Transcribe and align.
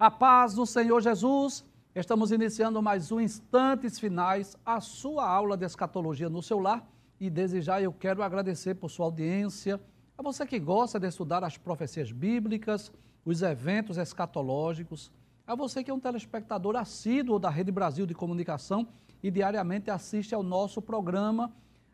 A 0.00 0.10
paz 0.10 0.54
do 0.54 0.64
Senhor 0.64 1.02
Jesus. 1.02 1.62
Estamos 1.94 2.32
iniciando 2.32 2.80
mais 2.80 3.12
um 3.12 3.20
Instantes 3.20 3.98
Finais, 3.98 4.56
a 4.64 4.80
sua 4.80 5.28
aula 5.28 5.58
de 5.58 5.66
escatologia 5.66 6.30
no 6.30 6.42
seu 6.42 6.58
lar. 6.58 6.88
E 7.20 7.28
desde 7.28 7.60
já 7.60 7.82
eu 7.82 7.92
quero 7.92 8.22
agradecer 8.22 8.76
por 8.76 8.88
sua 8.88 9.04
audiência, 9.04 9.78
a 10.16 10.22
você 10.22 10.46
que 10.46 10.58
gosta 10.58 10.98
de 10.98 11.06
estudar 11.06 11.44
as 11.44 11.58
profecias 11.58 12.10
bíblicas, 12.12 12.90
os 13.26 13.42
eventos 13.42 13.98
escatológicos, 13.98 15.12
a 15.46 15.54
você 15.54 15.84
que 15.84 15.90
é 15.90 15.94
um 15.94 16.00
telespectador 16.00 16.76
assíduo 16.76 17.38
da 17.38 17.50
Rede 17.50 17.70
Brasil 17.70 18.06
de 18.06 18.14
Comunicação 18.14 18.88
e 19.22 19.30
diariamente 19.30 19.90
assiste 19.90 20.34
ao 20.34 20.42
nosso 20.42 20.80
programa 20.80 21.52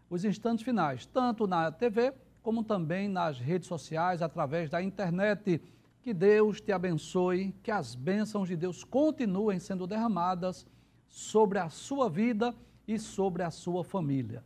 Os 0.09 0.25
Instantes 0.25 0.65
Finais, 0.65 1.07
tanto 1.07 1.49
na 1.49 1.73
TV 1.73 2.15
como 2.41 2.63
também 2.63 3.09
nas 3.09 3.41
redes 3.41 3.67
sociais, 3.67 4.23
através 4.23 4.71
da 4.71 4.81
internet. 4.81 5.61
Que 6.07 6.15
Deus 6.15 6.61
te 6.61 6.71
abençoe, 6.71 7.53
que 7.65 7.71
as 7.73 7.97
bênçãos 7.97 8.47
de 8.47 8.55
Deus 8.55 8.85
continuem 8.85 9.59
sendo 9.59 9.89
derramadas 9.89 10.65
sobre 11.09 11.59
a 11.59 11.69
sua 11.69 12.09
vida 12.09 12.55
e 12.87 12.97
sobre 12.97 13.43
a 13.43 13.51
sua 13.51 13.83
família. 13.83 14.45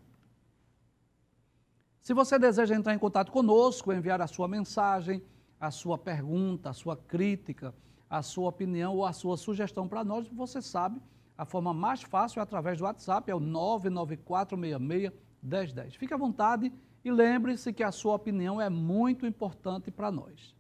Se 2.00 2.14
você 2.14 2.39
deseja 2.39 2.75
entrar 2.75 2.94
em 2.94 2.98
contato 2.98 3.30
conosco, 3.30 3.92
enviar 3.92 4.22
a 4.22 4.27
sua 4.27 4.48
mensagem, 4.48 5.22
a 5.61 5.70
sua 5.70 5.98
pergunta, 5.98 6.70
a 6.70 6.72
sua 6.72 6.97
crítica, 6.97 7.74
a 8.08 8.22
sua 8.22 8.48
opinião 8.48 8.97
ou 8.97 9.05
a 9.05 9.12
sua 9.12 9.36
sugestão 9.36 9.86
para 9.86 10.02
nós, 10.02 10.27
você 10.28 10.62
sabe, 10.62 10.98
a 11.36 11.45
forma 11.45 11.74
mais 11.74 12.00
fácil 12.00 12.41
é 12.41 12.42
através 12.42 12.78
do 12.78 12.84
WhatsApp, 12.84 13.30
é 13.30 13.34
o 13.34 13.39
994661010. 13.39 15.98
Fique 15.98 16.14
à 16.14 16.17
vontade 16.17 16.72
e 17.05 17.12
lembre-se 17.12 17.70
que 17.70 17.83
a 17.83 17.92
sua 17.92 18.14
opinião 18.14 18.58
é 18.58 18.70
muito 18.70 19.27
importante 19.27 19.91
para 19.91 20.11
nós. 20.11 20.58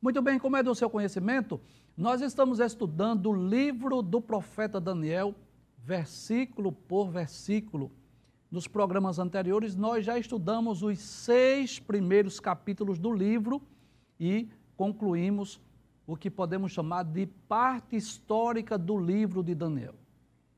Muito 0.00 0.20
bem, 0.20 0.38
como 0.38 0.56
é 0.56 0.62
do 0.62 0.74
seu 0.74 0.90
conhecimento, 0.90 1.60
nós 1.96 2.20
estamos 2.20 2.60
estudando 2.60 3.30
o 3.30 3.48
livro 3.48 4.02
do 4.02 4.20
profeta 4.20 4.80
Daniel, 4.80 5.34
versículo 5.78 6.70
por 6.70 7.10
versículo. 7.10 7.90
Nos 8.50 8.68
programas 8.68 9.18
anteriores, 9.18 9.74
nós 9.74 10.04
já 10.04 10.18
estudamos 10.18 10.82
os 10.82 10.98
seis 10.98 11.78
primeiros 11.78 12.38
capítulos 12.38 12.98
do 12.98 13.12
livro 13.12 13.62
e 14.20 14.48
concluímos 14.76 15.60
o 16.06 16.16
que 16.16 16.30
podemos 16.30 16.72
chamar 16.72 17.02
de 17.02 17.26
parte 17.26 17.96
histórica 17.96 18.78
do 18.78 18.98
livro 18.98 19.42
de 19.42 19.54
Daniel. 19.54 19.94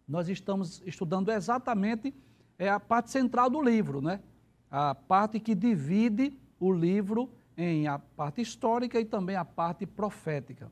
Nós 0.07 0.29
estamos 0.29 0.83
estudando 0.85 1.31
exatamente 1.31 2.13
é 2.59 2.69
a 2.69 2.81
parte 2.81 3.11
central 3.11 3.49
do 3.49 3.63
livro, 3.63 4.03
né? 4.03 4.21
A 4.69 4.95
parte 4.95 5.39
que 5.39 5.55
divide 5.55 6.37
o 6.59 6.73
livro 6.73 7.31
em 7.59 7.89
a 7.89 7.99
parte 7.99 8.41
histórica 8.41 9.01
e 9.01 9.05
também 9.05 9.35
a 9.35 9.45
parte 9.45 9.85
profética. 9.85 10.71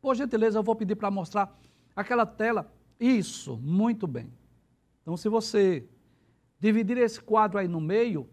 Por 0.00 0.16
gentileza, 0.16 0.58
eu 0.58 0.62
vou 0.62 0.74
pedir 0.74 0.96
para 0.96 1.10
mostrar 1.10 1.54
aquela 1.94 2.24
tela. 2.24 2.72
Isso, 2.98 3.58
muito 3.58 4.06
bem. 4.06 4.32
Então, 5.02 5.18
se 5.18 5.28
você 5.28 5.86
dividir 6.58 6.96
esse 6.96 7.20
quadro 7.20 7.58
aí 7.58 7.68
no 7.68 7.80
meio, 7.80 8.26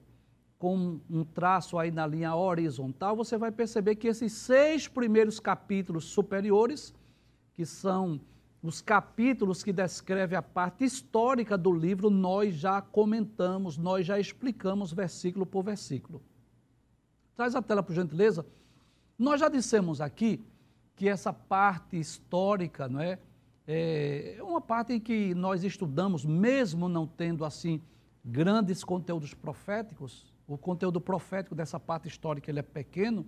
com 0.58 1.02
um 1.10 1.24
traço 1.26 1.78
aí 1.78 1.92
na 1.92 2.08
linha 2.08 2.34
horizontal, 2.34 3.16
você 3.16 3.38
vai 3.38 3.52
perceber 3.52 3.96
que 3.96 4.08
esses 4.08 4.32
seis 4.32 4.88
primeiros 4.88 5.40
capítulos 5.40 6.06
superiores, 6.06 6.94
que 7.54 7.66
são 7.66 8.22
os 8.64 8.82
capítulos 8.82 9.64
que 9.64 9.74
descrevem 9.74 10.38
a 10.38 10.42
parte 10.42 10.86
histórica 10.86 11.58
do 11.58 11.72
livro, 11.72 12.10
nós 12.10 12.56
já 12.56 12.82
comentamos, 12.82 13.78
nós 13.78 14.06
já 14.06 14.18
explicamos 14.18 14.94
versículo 14.94 15.46
por 15.46 15.64
versículo. 15.64 16.22
Traz 17.38 17.56
a 17.56 17.62
tela, 17.62 17.84
por 17.84 17.94
gentileza. 17.94 18.44
Nós 19.18 19.40
já 19.40 19.48
dissemos 19.48 20.02
aqui 20.02 20.44
que 20.96 21.08
essa 21.08 21.32
parte 21.32 22.00
histórica, 22.00 22.90
não 22.90 23.00
é? 23.00 23.20
É 23.68 24.40
uma 24.42 24.60
parte 24.60 24.94
em 24.94 25.00
que 25.00 25.36
nós 25.36 25.64
estudamos, 25.64 26.26
mesmo 26.26 26.90
não 26.90 27.06
tendo 27.06 27.46
assim 27.46 27.80
grandes 28.26 28.84
conteúdos 28.84 29.36
proféticos, 29.36 30.34
o 30.48 30.58
conteúdo 30.58 31.00
profético 31.00 31.54
dessa 31.54 31.80
parte 31.80 32.08
histórica 32.08 32.50
ele 32.50 32.60
é 32.60 32.64
pequeno, 32.64 33.24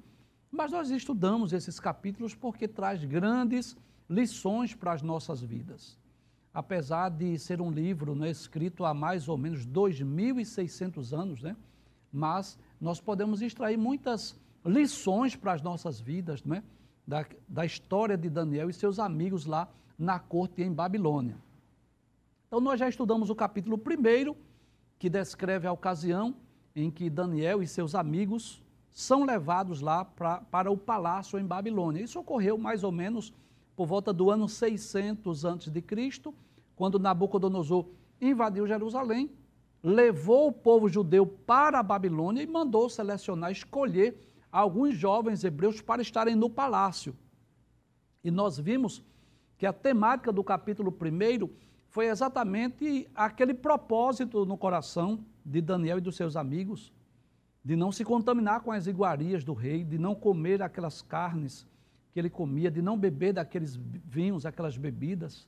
mas 0.50 0.72
nós 0.72 0.90
estudamos 0.90 1.54
esses 1.54 1.80
capítulos 1.80 2.34
porque 2.34 2.68
traz 2.68 3.04
grandes 3.04 3.78
lições 4.10 4.74
para 4.74 4.94
as 4.94 5.04
nossas 5.04 5.40
vidas. 5.40 6.00
Apesar 6.52 7.10
de 7.10 7.38
ser 7.38 7.62
um 7.62 7.70
livro 7.70 8.16
né, 8.16 8.32
escrito 8.32 8.86
há 8.86 8.94
mais 8.94 9.30
ou 9.30 9.38
menos 9.38 9.68
2.600 9.68 11.16
anos, 11.16 11.44
né, 11.44 11.56
mas 12.12 12.58
nós 12.80 13.02
podemos 13.02 13.42
extrair 13.42 13.78
muitas 13.78 14.40
lições 14.66 15.36
para 15.36 15.54
as 15.54 15.62
nossas 15.62 16.00
vidas, 16.00 16.44
não 16.44 16.56
é? 16.56 16.64
da, 17.10 17.26
da 17.48 17.66
história 17.66 18.16
de 18.16 18.30
Daniel 18.30 18.70
e 18.70 18.74
seus 18.74 19.00
amigos 19.00 19.46
lá 19.46 19.68
na 19.98 20.20
corte 20.20 20.62
em 20.62 20.72
Babilônia. 20.72 21.36
Então, 22.48 22.60
nós 22.60 22.80
já 22.80 22.88
estudamos 22.88 23.30
o 23.30 23.36
capítulo 23.36 23.78
1, 23.78 24.36
que 25.00 25.10
descreve 25.10 25.68
a 25.68 25.72
ocasião 25.72 26.36
em 26.76 26.92
que 26.92 27.10
Daniel 27.10 27.64
e 27.64 27.68
seus 27.68 27.96
amigos 27.96 28.62
são 28.92 29.24
levados 29.24 29.82
lá 29.82 30.06
pra, 30.06 30.42
para 30.42 30.72
o 30.72 30.78
palácio 30.78 31.40
em 31.40 31.46
Babilônia. 31.46 32.04
Isso 32.04 32.20
ocorreu 32.20 32.58
mais 32.58 32.84
ou 32.84 32.92
menos 32.92 33.34
por 33.76 33.88
volta 33.88 34.14
do 34.14 34.30
ano 34.30 34.48
600 34.48 35.46
a.C., 35.46 36.34
quando 36.76 37.00
Nabucodonosor 37.00 37.88
invadiu 38.22 38.68
Jerusalém 38.68 39.32
levou 39.84 40.48
o 40.48 40.52
povo 40.52 40.90
judeu 40.90 41.26
para 41.26 41.80
a 41.80 41.84
Babilônia 41.84 42.44
e 42.44 42.48
mandou 42.48 42.90
selecionar, 42.90 43.52
escolher 43.52 44.18
alguns 44.52 44.96
jovens 44.96 45.44
hebreus 45.44 45.82
para 45.82 46.02
estarem 46.02 46.36
no 46.36 46.50
palácio. 46.50 47.16
E 48.24 48.30
nós 48.30 48.58
vimos 48.58 49.04
que 49.58 49.66
a 49.66 49.74
temática 49.74 50.32
do 50.32 50.44
capítulo 50.44 50.92
1 50.92 51.50
foi 51.88 52.08
exatamente 52.08 53.08
aquele 53.16 53.54
propósito 53.54 54.46
no 54.46 54.58
coração 54.58 55.24
de 55.46 55.62
Daniel 55.62 55.98
e 55.98 56.02
dos 56.02 56.16
seus 56.16 56.36
amigos, 56.36 56.94
de 57.64 57.76
não 57.76 57.92
se 57.92 58.06
contaminar 58.06 58.62
com 58.62 58.72
as 58.72 58.88
iguarias 58.88 59.44
do 59.44 59.54
rei, 59.54 59.84
de 59.84 59.98
não 59.98 60.16
comer 60.16 60.62
aquelas 60.62 61.02
carnes 61.02 61.68
que 62.12 62.20
ele 62.20 62.30
comia, 62.30 62.72
de 62.72 62.82
não 62.82 62.98
beber 62.98 63.34
daqueles 63.34 63.76
vinhos, 63.76 64.46
aquelas 64.46 64.78
bebidas. 64.78 65.48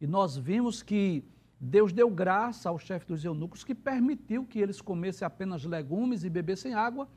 E 0.00 0.06
nós 0.06 0.36
vimos 0.36 0.82
que 0.82 1.24
Deus 1.58 1.92
deu 1.92 2.10
graça 2.10 2.68
ao 2.68 2.78
chefe 2.78 3.06
dos 3.06 3.24
eunucos 3.24 3.64
que 3.64 3.74
permitiu 3.74 4.44
que 4.44 4.58
eles 4.58 4.80
comessem 4.80 5.26
apenas 5.26 5.64
legumes 5.64 6.22
e 6.22 6.30
bebessem 6.30 6.74
água, 6.74 7.08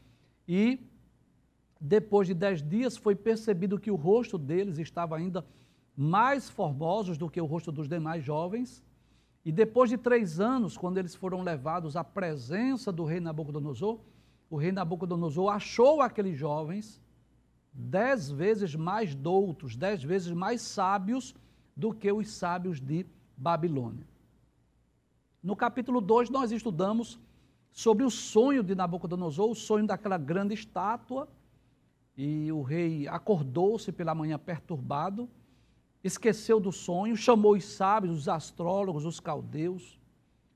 e 0.48 0.80
depois 1.80 2.28
de 2.28 2.34
dez 2.34 2.62
dias 2.62 2.98
foi 2.98 3.16
percebido 3.16 3.80
que 3.80 3.92
o 3.92 3.96
rosto 3.96 4.38
deles 4.38 4.78
estava 4.78 5.16
ainda 5.16 5.46
mais 5.96 6.50
formosos 6.50 7.18
do 7.18 7.30
que 7.30 7.42
o 7.42 7.46
rosto 7.46 7.72
dos 7.72 7.88
demais 7.88 8.24
jovens. 8.24 8.84
E 9.44 9.52
depois 9.52 9.90
de 9.90 9.98
três 9.98 10.40
anos, 10.40 10.78
quando 10.78 10.98
eles 10.98 11.16
foram 11.16 11.42
levados 11.42 11.96
à 11.96 12.04
presença 12.04 12.92
do 12.92 13.04
rei 13.04 13.20
Nabucodonosor, 13.20 14.00
o 14.50 14.58
rei 14.58 14.72
Nabucodonosor 14.72 15.50
achou 15.50 16.02
aqueles 16.02 16.38
jovens 16.38 17.02
dez 17.74 18.30
vezes 18.30 18.76
mais 18.76 19.16
doutos, 19.16 19.76
dez 19.76 20.04
vezes 20.04 20.32
mais 20.32 20.62
sábios 20.62 21.36
do 21.76 21.94
que 21.94 22.12
os 22.12 22.32
sábios 22.32 22.80
de 22.82 23.06
Babilônia. 23.38 24.06
No 25.42 25.56
capítulo 25.56 26.02
2, 26.02 26.30
nós 26.30 26.52
estudamos 26.52 27.18
sobre 27.72 28.04
o 28.04 28.10
sonho 28.10 28.62
de 28.62 28.76
Nabucodonosor, 28.76 29.50
o 29.50 29.56
sonho 29.56 29.88
daquela 29.88 30.18
grande 30.18 30.54
estátua. 30.54 31.30
E 32.18 32.52
o 32.52 32.62
rei 32.62 33.08
acordou-se 33.08 33.92
pela 33.94 34.14
manhã 34.14 34.38
perturbado, 34.38 35.30
esqueceu 36.04 36.60
do 36.60 36.72
sonho, 36.72 37.16
chamou 37.16 37.54
os 37.54 37.64
sábios, 37.64 38.18
os 38.18 38.28
astrólogos, 38.28 39.06
os 39.06 39.22
caldeus, 39.22 39.98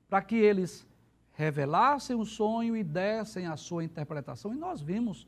para 0.09 0.21
que 0.21 0.35
eles 0.35 0.85
revelassem 1.31 2.17
o 2.17 2.25
sonho 2.25 2.75
e 2.75 2.83
dessem 2.83 3.47
a 3.47 3.55
sua 3.55 3.85
interpretação. 3.85 4.53
E 4.53 4.57
nós 4.57 4.81
vimos 4.81 5.25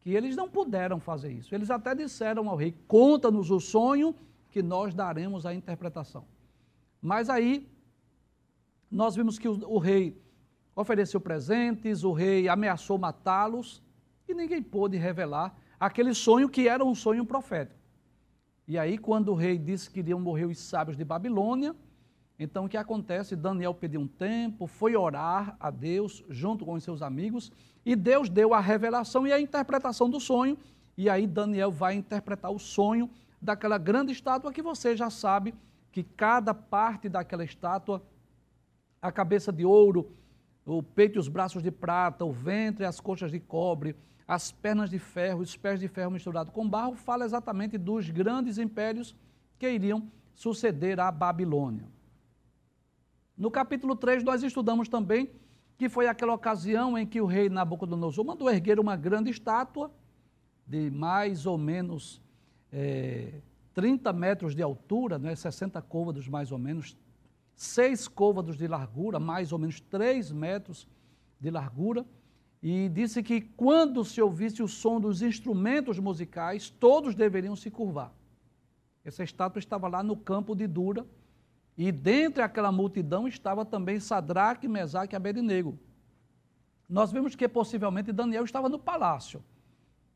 que 0.00 0.14
eles 0.14 0.34
não 0.34 0.48
puderam 0.48 0.98
fazer 0.98 1.30
isso. 1.32 1.54
Eles 1.54 1.70
até 1.70 1.94
disseram 1.94 2.48
ao 2.48 2.56
rei: 2.56 2.74
conta-nos 2.88 3.50
o 3.50 3.60
sonho 3.60 4.14
que 4.48 4.62
nós 4.62 4.94
daremos 4.94 5.44
a 5.44 5.52
interpretação. 5.52 6.24
Mas 7.02 7.28
aí 7.28 7.68
nós 8.90 9.16
vimos 9.16 9.38
que 9.38 9.48
o, 9.48 9.58
o 9.68 9.78
rei 9.78 10.20
ofereceu 10.74 11.20
presentes, 11.20 12.04
o 12.04 12.12
rei 12.12 12.48
ameaçou 12.48 12.98
matá-los 12.98 13.82
e 14.28 14.34
ninguém 14.34 14.62
pôde 14.62 14.96
revelar 14.96 15.56
aquele 15.78 16.14
sonho 16.14 16.48
que 16.48 16.68
era 16.68 16.84
um 16.84 16.94
sonho 16.94 17.24
profético. 17.24 17.80
E 18.68 18.76
aí, 18.76 18.98
quando 18.98 19.30
o 19.30 19.34
rei 19.34 19.58
disse 19.58 19.88
que 19.88 20.00
iriam 20.00 20.18
morrer 20.18 20.44
os 20.44 20.58
sábios 20.58 20.96
de 20.96 21.04
Babilônia, 21.04 21.74
então 22.38 22.64
o 22.64 22.68
que 22.68 22.76
acontece? 22.76 23.36
Daniel 23.36 23.72
pediu 23.72 24.00
um 24.00 24.08
tempo, 24.08 24.66
foi 24.66 24.96
orar 24.96 25.56
a 25.60 25.70
Deus 25.70 26.24
junto 26.28 26.64
com 26.64 26.74
os 26.74 26.82
seus 26.82 27.00
amigos, 27.00 27.50
e 27.84 27.94
Deus 27.94 28.28
deu 28.28 28.52
a 28.52 28.60
revelação 28.60 29.26
e 29.26 29.32
a 29.32 29.40
interpretação 29.40 30.10
do 30.10 30.20
sonho, 30.20 30.58
e 30.96 31.08
aí 31.08 31.26
Daniel 31.26 31.70
vai 31.70 31.94
interpretar 31.94 32.50
o 32.50 32.58
sonho 32.58 33.08
daquela 33.40 33.78
grande 33.78 34.12
estátua 34.12 34.52
que 34.52 34.62
você 34.62 34.96
já 34.96 35.08
sabe 35.08 35.54
que 35.92 36.02
cada 36.02 36.52
parte 36.52 37.08
daquela 37.08 37.44
estátua 37.44 38.02
a 39.00 39.12
cabeça 39.12 39.52
de 39.52 39.64
ouro, 39.64 40.10
o 40.64 40.82
peito 40.82 41.16
e 41.16 41.20
os 41.20 41.28
braços 41.28 41.62
de 41.62 41.70
prata, 41.70 42.24
o 42.24 42.32
ventre 42.32 42.84
e 42.84 42.86
as 42.86 43.00
coxas 43.00 43.30
de 43.30 43.38
cobre, 43.38 43.94
as 44.26 44.50
pernas 44.50 44.90
de 44.90 44.98
ferro, 44.98 45.40
os 45.40 45.56
pés 45.56 45.78
de 45.78 45.86
ferro 45.86 46.10
misturado 46.10 46.50
com 46.50 46.68
barro, 46.68 46.96
fala 46.96 47.24
exatamente 47.24 47.78
dos 47.78 48.10
grandes 48.10 48.58
impérios 48.58 49.14
que 49.58 49.70
iriam 49.70 50.10
suceder 50.34 50.98
à 50.98 51.10
Babilônia. 51.10 51.86
No 53.36 53.50
capítulo 53.50 53.94
3, 53.94 54.24
nós 54.24 54.42
estudamos 54.42 54.88
também 54.88 55.30
que 55.78 55.88
foi 55.88 56.08
aquela 56.08 56.32
ocasião 56.32 56.96
em 56.96 57.06
que 57.06 57.20
o 57.20 57.26
rei 57.26 57.48
Nabucodonosor 57.48 58.24
mandou 58.24 58.50
erguer 58.50 58.80
uma 58.80 58.96
grande 58.96 59.30
estátua 59.30 59.90
de 60.66 60.90
mais 60.90 61.46
ou 61.46 61.58
menos 61.58 62.20
é, 62.72 63.40
30 63.74 64.12
metros 64.12 64.54
de 64.54 64.62
altura, 64.62 65.18
né, 65.18 65.36
60 65.36 65.80
côvados 65.82 66.26
mais 66.28 66.50
ou 66.50 66.58
menos, 66.58 66.96
seis 67.56 68.06
côvados 68.06 68.56
de 68.56 68.68
largura, 68.68 69.18
mais 69.18 69.50
ou 69.50 69.58
menos 69.58 69.80
3 69.80 70.30
metros 70.30 70.86
de 71.40 71.50
largura, 71.50 72.04
e 72.62 72.88
disse 72.88 73.22
que 73.22 73.40
quando 73.40 74.04
se 74.04 74.20
ouvisse 74.20 74.62
o 74.62 74.68
som 74.68 75.00
dos 75.00 75.22
instrumentos 75.22 75.98
musicais, 75.98 76.68
todos 76.68 77.14
deveriam 77.14 77.56
se 77.56 77.70
curvar. 77.70 78.12
Essa 79.04 79.24
estátua 79.24 79.58
estava 79.58 79.88
lá 79.88 80.02
no 80.02 80.16
campo 80.16 80.54
de 80.54 80.66
Dura, 80.66 81.06
e 81.78 81.90
dentre 81.90 82.42
aquela 82.42 82.70
multidão 82.70 83.26
estava 83.26 83.64
também 83.64 84.00
Sadraque, 84.00 84.68
Mesaque 84.68 85.14
e 85.14 85.16
Abednego. 85.16 85.78
Nós 86.88 87.10
vimos 87.10 87.34
que 87.34 87.48
possivelmente 87.48 88.12
Daniel 88.12 88.44
estava 88.44 88.68
no 88.68 88.78
palácio. 88.78 89.42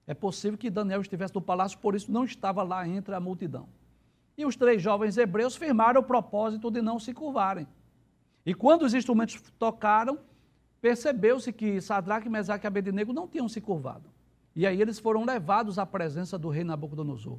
É 0.07 0.15
possível 0.15 0.59
que 0.59 0.71
Daniel 0.71 1.01
estivesse 1.01 1.35
no 1.35 1.41
palácio, 1.41 1.79
por 1.79 1.95
isso 1.95 2.11
não 2.11 2.25
estava 2.25 2.63
lá 2.63 2.87
entre 2.87 3.15
a 3.15 3.21
multidão. 3.21 3.69
E 4.41 4.45
os 4.45 4.57
três 4.57 4.81
jovens 4.83 5.17
hebreus 5.17 5.57
firmaram 5.57 6.01
o 6.01 6.05
propósito 6.05 6.71
de 6.71 6.81
não 6.83 6.99
se 6.99 7.13
curvarem. 7.13 7.67
E 8.45 8.55
quando 8.55 8.83
os 8.83 8.95
instrumentos 8.95 9.41
tocaram, 9.59 10.19
percebeu-se 10.81 11.53
que 11.53 11.81
Sadraque, 11.81 12.29
Mesaque 12.29 12.67
e 12.67 12.69
Abednego 12.69 13.13
não 13.13 13.29
tinham 13.29 13.49
se 13.49 13.61
curvado. 13.61 14.09
E 14.57 14.67
aí 14.67 14.81
eles 14.81 14.99
foram 14.99 15.25
levados 15.25 15.79
à 15.79 15.87
presença 15.87 16.39
do 16.39 16.49
rei 16.49 16.65
Nabucodonosor 16.65 17.39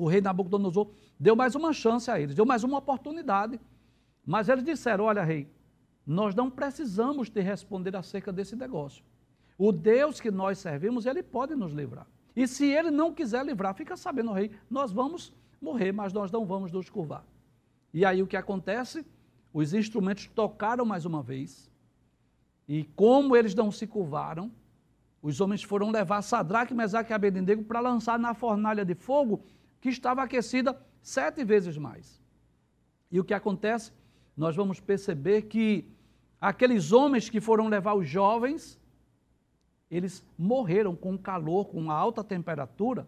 o 0.00 0.08
rei 0.08 0.20
Nabucodonosor 0.20 0.90
deu 1.18 1.36
mais 1.36 1.54
uma 1.54 1.72
chance 1.72 2.10
a 2.10 2.18
eles, 2.18 2.34
deu 2.34 2.46
mais 2.46 2.64
uma 2.64 2.78
oportunidade. 2.78 3.60
Mas 4.24 4.48
eles 4.48 4.64
disseram: 4.64 5.04
Olha, 5.04 5.22
rei, 5.22 5.48
nós 6.06 6.34
não 6.34 6.50
precisamos 6.50 7.28
te 7.28 7.40
responder 7.40 7.94
acerca 7.94 8.32
desse 8.32 8.56
negócio. 8.56 9.04
O 9.58 9.70
Deus 9.70 10.20
que 10.20 10.30
nós 10.30 10.58
servimos, 10.58 11.04
ele 11.04 11.22
pode 11.22 11.54
nos 11.54 11.72
livrar. 11.72 12.06
E 12.34 12.48
se 12.48 12.64
ele 12.64 12.90
não 12.90 13.12
quiser 13.12 13.44
livrar, 13.44 13.74
fica 13.74 13.96
sabendo, 13.96 14.32
rei, 14.32 14.50
nós 14.70 14.90
vamos 14.90 15.34
morrer, 15.60 15.92
mas 15.92 16.12
nós 16.12 16.30
não 16.30 16.46
vamos 16.46 16.72
nos 16.72 16.88
curvar. 16.88 17.24
E 17.92 18.04
aí 18.04 18.22
o 18.22 18.26
que 18.26 18.36
acontece? 18.36 19.04
Os 19.52 19.74
instrumentos 19.74 20.26
tocaram 20.28 20.84
mais 20.84 21.04
uma 21.04 21.22
vez. 21.22 21.70
E 22.68 22.84
como 22.96 23.36
eles 23.36 23.54
não 23.54 23.70
se 23.70 23.86
curvaram, 23.86 24.50
os 25.22 25.40
homens 25.40 25.62
foram 25.62 25.90
levar 25.90 26.22
Sadraque, 26.22 26.72
Mesaque 26.72 27.12
e 27.12 27.14
Abednego 27.14 27.64
para 27.64 27.80
lançar 27.80 28.18
na 28.18 28.32
fornalha 28.32 28.84
de 28.84 28.94
fogo 28.94 29.42
que 29.80 29.88
estava 29.88 30.22
aquecida 30.22 30.80
sete 31.02 31.44
vezes 31.44 31.76
mais. 31.76 32.22
E 33.10 33.18
o 33.18 33.24
que 33.24 33.34
acontece? 33.34 33.92
Nós 34.36 34.54
vamos 34.54 34.80
perceber 34.80 35.42
que 35.42 35.86
aqueles 36.40 36.92
homens 36.92 37.28
que 37.28 37.40
foram 37.40 37.68
levar 37.68 37.94
os 37.94 38.08
jovens, 38.08 38.80
eles 39.90 40.24
morreram 40.38 40.94
com 40.94 41.18
calor, 41.18 41.66
com 41.66 41.90
alta 41.90 42.22
temperatura, 42.22 43.06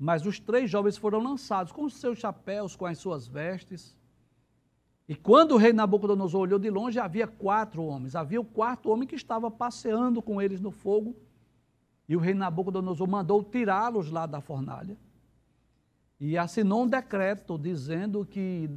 mas 0.00 0.24
os 0.24 0.40
três 0.40 0.70
jovens 0.70 0.96
foram 0.96 1.18
lançados 1.18 1.72
com 1.72 1.84
os 1.84 1.92
seus 1.92 2.18
chapéus, 2.18 2.74
com 2.74 2.86
as 2.86 2.96
suas 2.96 3.28
vestes. 3.28 3.94
E 5.06 5.14
quando 5.14 5.52
o 5.52 5.58
rei 5.58 5.74
Nabucodonosor 5.74 6.40
olhou 6.40 6.58
de 6.58 6.70
longe, 6.70 6.98
havia 6.98 7.26
quatro 7.26 7.84
homens. 7.84 8.16
Havia 8.16 8.40
o 8.40 8.44
quarto 8.44 8.88
homem 8.90 9.06
que 9.06 9.14
estava 9.14 9.50
passeando 9.50 10.22
com 10.22 10.40
eles 10.40 10.58
no 10.58 10.70
fogo. 10.70 11.14
E 12.08 12.16
o 12.16 12.18
rei 12.18 12.32
Nabucodonosor 12.32 13.06
mandou 13.06 13.44
tirá-los 13.44 14.10
lá 14.10 14.24
da 14.24 14.40
fornalha 14.40 14.96
e 16.18 16.38
assinou 16.38 16.84
um 16.84 16.86
decreto 16.86 17.58
dizendo 17.58 18.24
que 18.24 18.70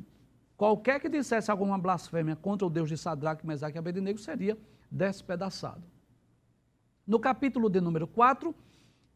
qualquer 0.57 0.99
que 0.99 1.07
dissesse 1.07 1.49
alguma 1.49 1.77
blasfêmia 1.77 2.35
contra 2.35 2.67
o 2.67 2.69
Deus 2.69 2.89
de 2.89 2.97
Sadraque, 2.97 3.47
Mesaque 3.47 3.77
e 3.77 3.79
Abednego 3.79 4.19
seria 4.19 4.57
despedaçado. 4.91 5.83
No 7.07 7.17
capítulo 7.17 7.69
de 7.69 7.79
número 7.79 8.07
4, 8.07 8.53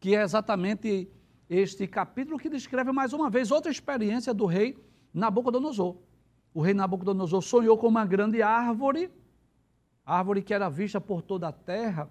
que 0.00 0.14
é 0.14 0.22
exatamente 0.22 1.10
este 1.48 1.86
capítulo 1.86 2.38
que 2.38 2.50
descreve 2.50 2.92
mais 2.92 3.12
uma 3.12 3.30
vez 3.30 3.50
outra 3.50 3.70
experiência 3.70 4.34
do 4.34 4.44
rei 4.44 4.76
Nabucodonosor. 5.14 5.96
O 6.52 6.60
rei 6.60 6.74
Nabucodonosor 6.74 7.42
sonhou 7.42 7.78
com 7.78 7.88
uma 7.88 8.04
grande 8.04 8.42
árvore, 8.42 9.10
árvore 10.04 10.42
que 10.42 10.52
era 10.52 10.68
vista 10.68 11.00
por 11.00 11.22
toda 11.22 11.48
a 11.48 11.52
terra, 11.52 12.10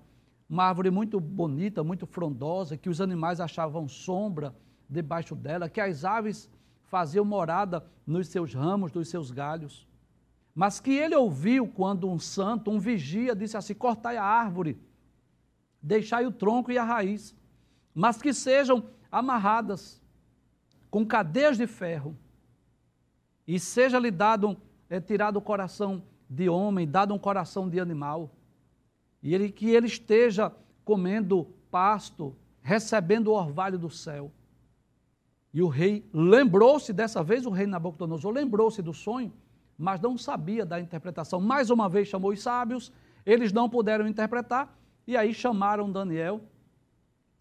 uma 0.50 0.64
árvore 0.64 0.90
muito 0.90 1.20
bonita, 1.20 1.84
muito 1.84 2.06
frondosa, 2.06 2.78
que 2.78 2.90
os 2.90 3.02
animais 3.02 3.40
achavam 3.40 3.88
sombra, 3.88 4.56
debaixo 4.90 5.36
dela, 5.36 5.70
que 5.70 5.82
as 5.82 6.06
aves 6.06 6.50
faziam 6.86 7.26
morada 7.26 7.86
nos 8.06 8.30
seus 8.30 8.54
ramos, 8.54 8.92
dos 8.92 9.10
seus 9.10 9.30
galhos. 9.30 9.86
Mas 10.56 10.80
que 10.80 10.92
ele 10.92 11.16
ouviu 11.16 11.68
quando 11.68 12.10
um 12.10 12.18
santo, 12.18 12.72
um 12.72 12.80
vigia, 12.80 13.36
disse 13.36 13.58
assim: 13.58 13.74
cortai 13.76 14.18
a 14.18 14.24
árvore, 14.24 14.80
deixai 15.82 16.26
o 16.26 16.32
tronco 16.32 16.72
e 16.72 16.78
a 16.78 16.84
raiz, 16.84 17.36
mas 17.94 18.22
que 18.22 18.34
sejam 18.34 18.84
amarradas 19.12 20.02
com 20.90 21.06
cadeias 21.06 21.58
de 21.58 21.68
ferro, 21.68 22.18
e 23.46 23.60
seja-lhe 23.60 24.12
dado, 24.12 24.58
é, 24.90 25.00
tirado 25.00 25.38
o 25.38 25.42
coração 25.42 26.04
de 26.30 26.50
homem, 26.50 26.88
dado 26.88 27.14
um 27.14 27.20
coração 27.20 27.70
de 27.70 27.80
animal, 27.80 28.32
e 29.22 29.34
ele, 29.34 29.52
que 29.52 29.70
ele 29.70 29.88
esteja 29.88 30.54
comendo 30.84 31.46
pasto, 31.72 32.36
recebendo 32.62 33.28
o 33.28 33.34
orvalho 33.34 33.78
do 33.78 33.90
céu. 33.90 34.32
E 35.54 35.62
o 35.62 35.68
rei 35.68 36.08
lembrou-se, 36.14 36.94
dessa 36.94 37.24
vez 37.24 37.46
o 37.46 37.50
rei 37.50 37.66
Nabucodonosor 37.66 38.32
lembrou-se 38.32 38.82
do 38.82 38.94
sonho, 38.94 39.34
mas 39.78 40.02
não 40.02 40.18
sabia 40.18 40.66
da 40.66 40.80
interpretação. 40.80 41.40
Mais 41.40 41.70
uma 41.70 41.88
vez 41.88 42.08
chamou 42.08 42.32
os 42.32 42.42
sábios, 42.42 42.92
eles 43.26 43.52
não 43.52 43.70
puderam 43.70 44.08
interpretar, 44.08 44.78
e 45.06 45.16
aí 45.16 45.34
chamaram 45.34 45.92
Daniel. 45.92 46.42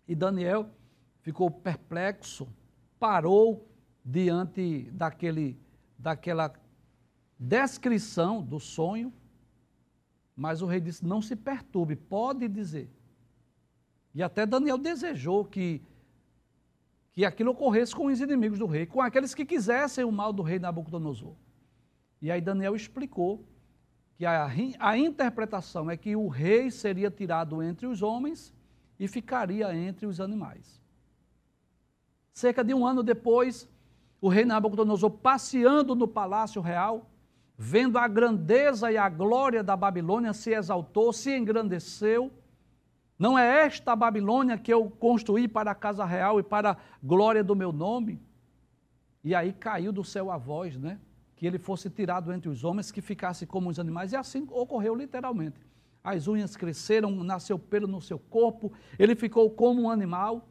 E 0.07 0.15
Daniel 0.15 0.71
ficou 1.27 1.51
perplexo, 1.51 2.47
parou 3.01 3.69
diante 4.05 4.89
daquele, 4.93 5.59
daquela 5.99 6.55
descrição 7.37 8.41
do 8.41 8.61
sonho, 8.61 9.13
mas 10.37 10.63
o 10.63 10.67
rei 10.67 10.81
disse: 10.81 11.05
Não 11.05 11.21
se 11.21 11.35
perturbe, 11.35 11.97
pode 11.97 12.47
dizer. 12.47 12.89
E 14.15 14.23
até 14.23 14.47
Daniel 14.47 14.79
desejou 14.79 15.45
que 15.45 15.83
que 17.13 17.25
aquilo 17.25 17.53
ocorresse 17.53 17.97
com 17.97 18.07
os 18.07 18.21
inimigos 18.21 18.59
do 18.59 18.67
rei, 18.67 18.85
com 18.85 19.01
aqueles 19.01 19.35
que 19.35 19.45
quisessem 19.45 20.05
o 20.05 20.13
mal 20.13 20.35
do 20.35 20.43
rei 20.43 20.59
Nabucodonosor. 20.59 21.35
E 22.21 22.31
aí 22.31 22.43
Daniel 22.43 22.77
explicou 22.77 23.43
que 24.17 24.27
a, 24.27 24.47
a 24.79 24.99
interpretação 24.99 25.91
é 25.91 25.97
que 25.97 26.15
o 26.15 26.29
rei 26.29 26.71
seria 26.71 27.11
tirado 27.11 27.63
entre 27.63 27.87
os 27.87 28.03
homens 28.03 28.55
e 29.01 29.09
ficaria 29.09 29.75
entre 29.75 30.05
os 30.05 30.21
animais. 30.21 30.86
Cerca 32.37 32.63
de 32.63 32.75
um 32.75 32.87
ano 32.87 33.03
depois, 33.03 33.67
o 34.21 34.29
rei 34.29 34.45
Nabucodonosor, 34.45 35.11
passeando 35.11 35.95
no 35.95 36.07
palácio 36.07 36.61
real, 36.61 37.11
vendo 37.57 37.99
a 37.99 38.07
grandeza 38.07 38.93
e 38.93 38.99
a 38.99 39.09
glória 39.09 39.65
da 39.65 39.75
Babilônia, 39.75 40.35
se 40.35 40.53
exaltou, 40.53 41.13
se 41.13 41.35
engrandeceu 41.35 42.31
não 43.19 43.39
é 43.39 43.65
esta 43.65 43.93
a 43.93 43.97
Babilônia 43.97 44.59
que 44.59 44.73
eu 44.73 44.91
construí 44.91 45.49
para 45.49 45.71
a 45.71 45.75
casa 45.75 46.05
real 46.05 46.39
e 46.39 46.43
para 46.43 46.73
a 46.73 46.77
glória 47.03 47.43
do 47.43 47.57
meu 47.57 47.73
nome? 47.73 48.21
E 49.25 49.35
aí 49.35 49.53
caiu 49.53 49.91
do 49.91 50.05
céu 50.05 50.31
a 50.31 50.37
voz, 50.37 50.77
né? 50.77 50.99
Que 51.35 51.47
ele 51.47 51.59
fosse 51.59 51.89
tirado 51.89 52.33
entre 52.33 52.49
os 52.51 52.63
homens, 52.63 52.91
que 52.91 53.01
ficasse 53.01 53.47
como 53.47 53.71
os 53.71 53.79
animais. 53.79 54.13
E 54.13 54.17
assim 54.17 54.47
ocorreu 54.51 54.95
literalmente. 54.95 55.59
As 56.05 56.29
unhas 56.29 56.57
cresceram, 56.57 57.11
nasceu 57.11 57.59
pelo 57.59 57.89
no 57.89 58.01
seu 58.01 58.19
corpo, 58.19 58.73
ele 58.99 59.17
ficou 59.17 59.51
como 59.51 59.83
um 59.83 59.91
animal, 59.91 60.47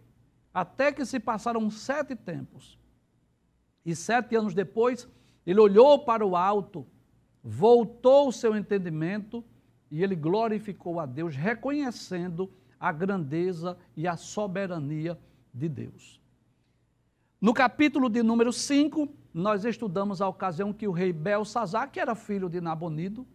até 0.55 0.89
que 0.89 1.05
se 1.05 1.19
passaram 1.19 1.69
sete 1.69 2.15
tempos. 2.15 2.79
E 3.85 3.93
sete 3.93 4.37
anos 4.37 4.53
depois, 4.53 5.05
ele 5.45 5.59
olhou 5.59 5.99
para 6.05 6.25
o 6.25 6.33
alto, 6.33 6.87
voltou 7.43 8.29
o 8.29 8.31
seu 8.31 8.55
entendimento 8.55 9.43
e 9.91 10.01
ele 10.01 10.15
glorificou 10.15 11.01
a 11.01 11.05
Deus, 11.05 11.35
reconhecendo 11.35 12.49
a 12.79 12.89
grandeza 12.93 13.77
e 13.97 14.07
a 14.07 14.15
soberania 14.15 15.19
de 15.53 15.67
Deus. 15.67 16.21
No 17.41 17.53
capítulo 17.53 18.09
de 18.09 18.23
número 18.23 18.53
5, 18.53 19.09
nós 19.33 19.65
estudamos 19.65 20.21
a 20.21 20.27
ocasião 20.29 20.71
que 20.71 20.87
o 20.87 20.93
rei 20.93 21.11
Belsazar, 21.11 21.91
que 21.91 21.99
era 21.99 22.15
filho 22.15 22.49
de 22.49 22.61
Nabonido, 22.61 23.27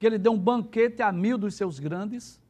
que 0.00 0.06
ele 0.06 0.18
deu 0.18 0.32
um 0.32 0.38
banquete 0.38 1.00
a 1.00 1.12
mil 1.12 1.38
dos 1.38 1.54
seus 1.54 1.78
grandes, 1.78 2.40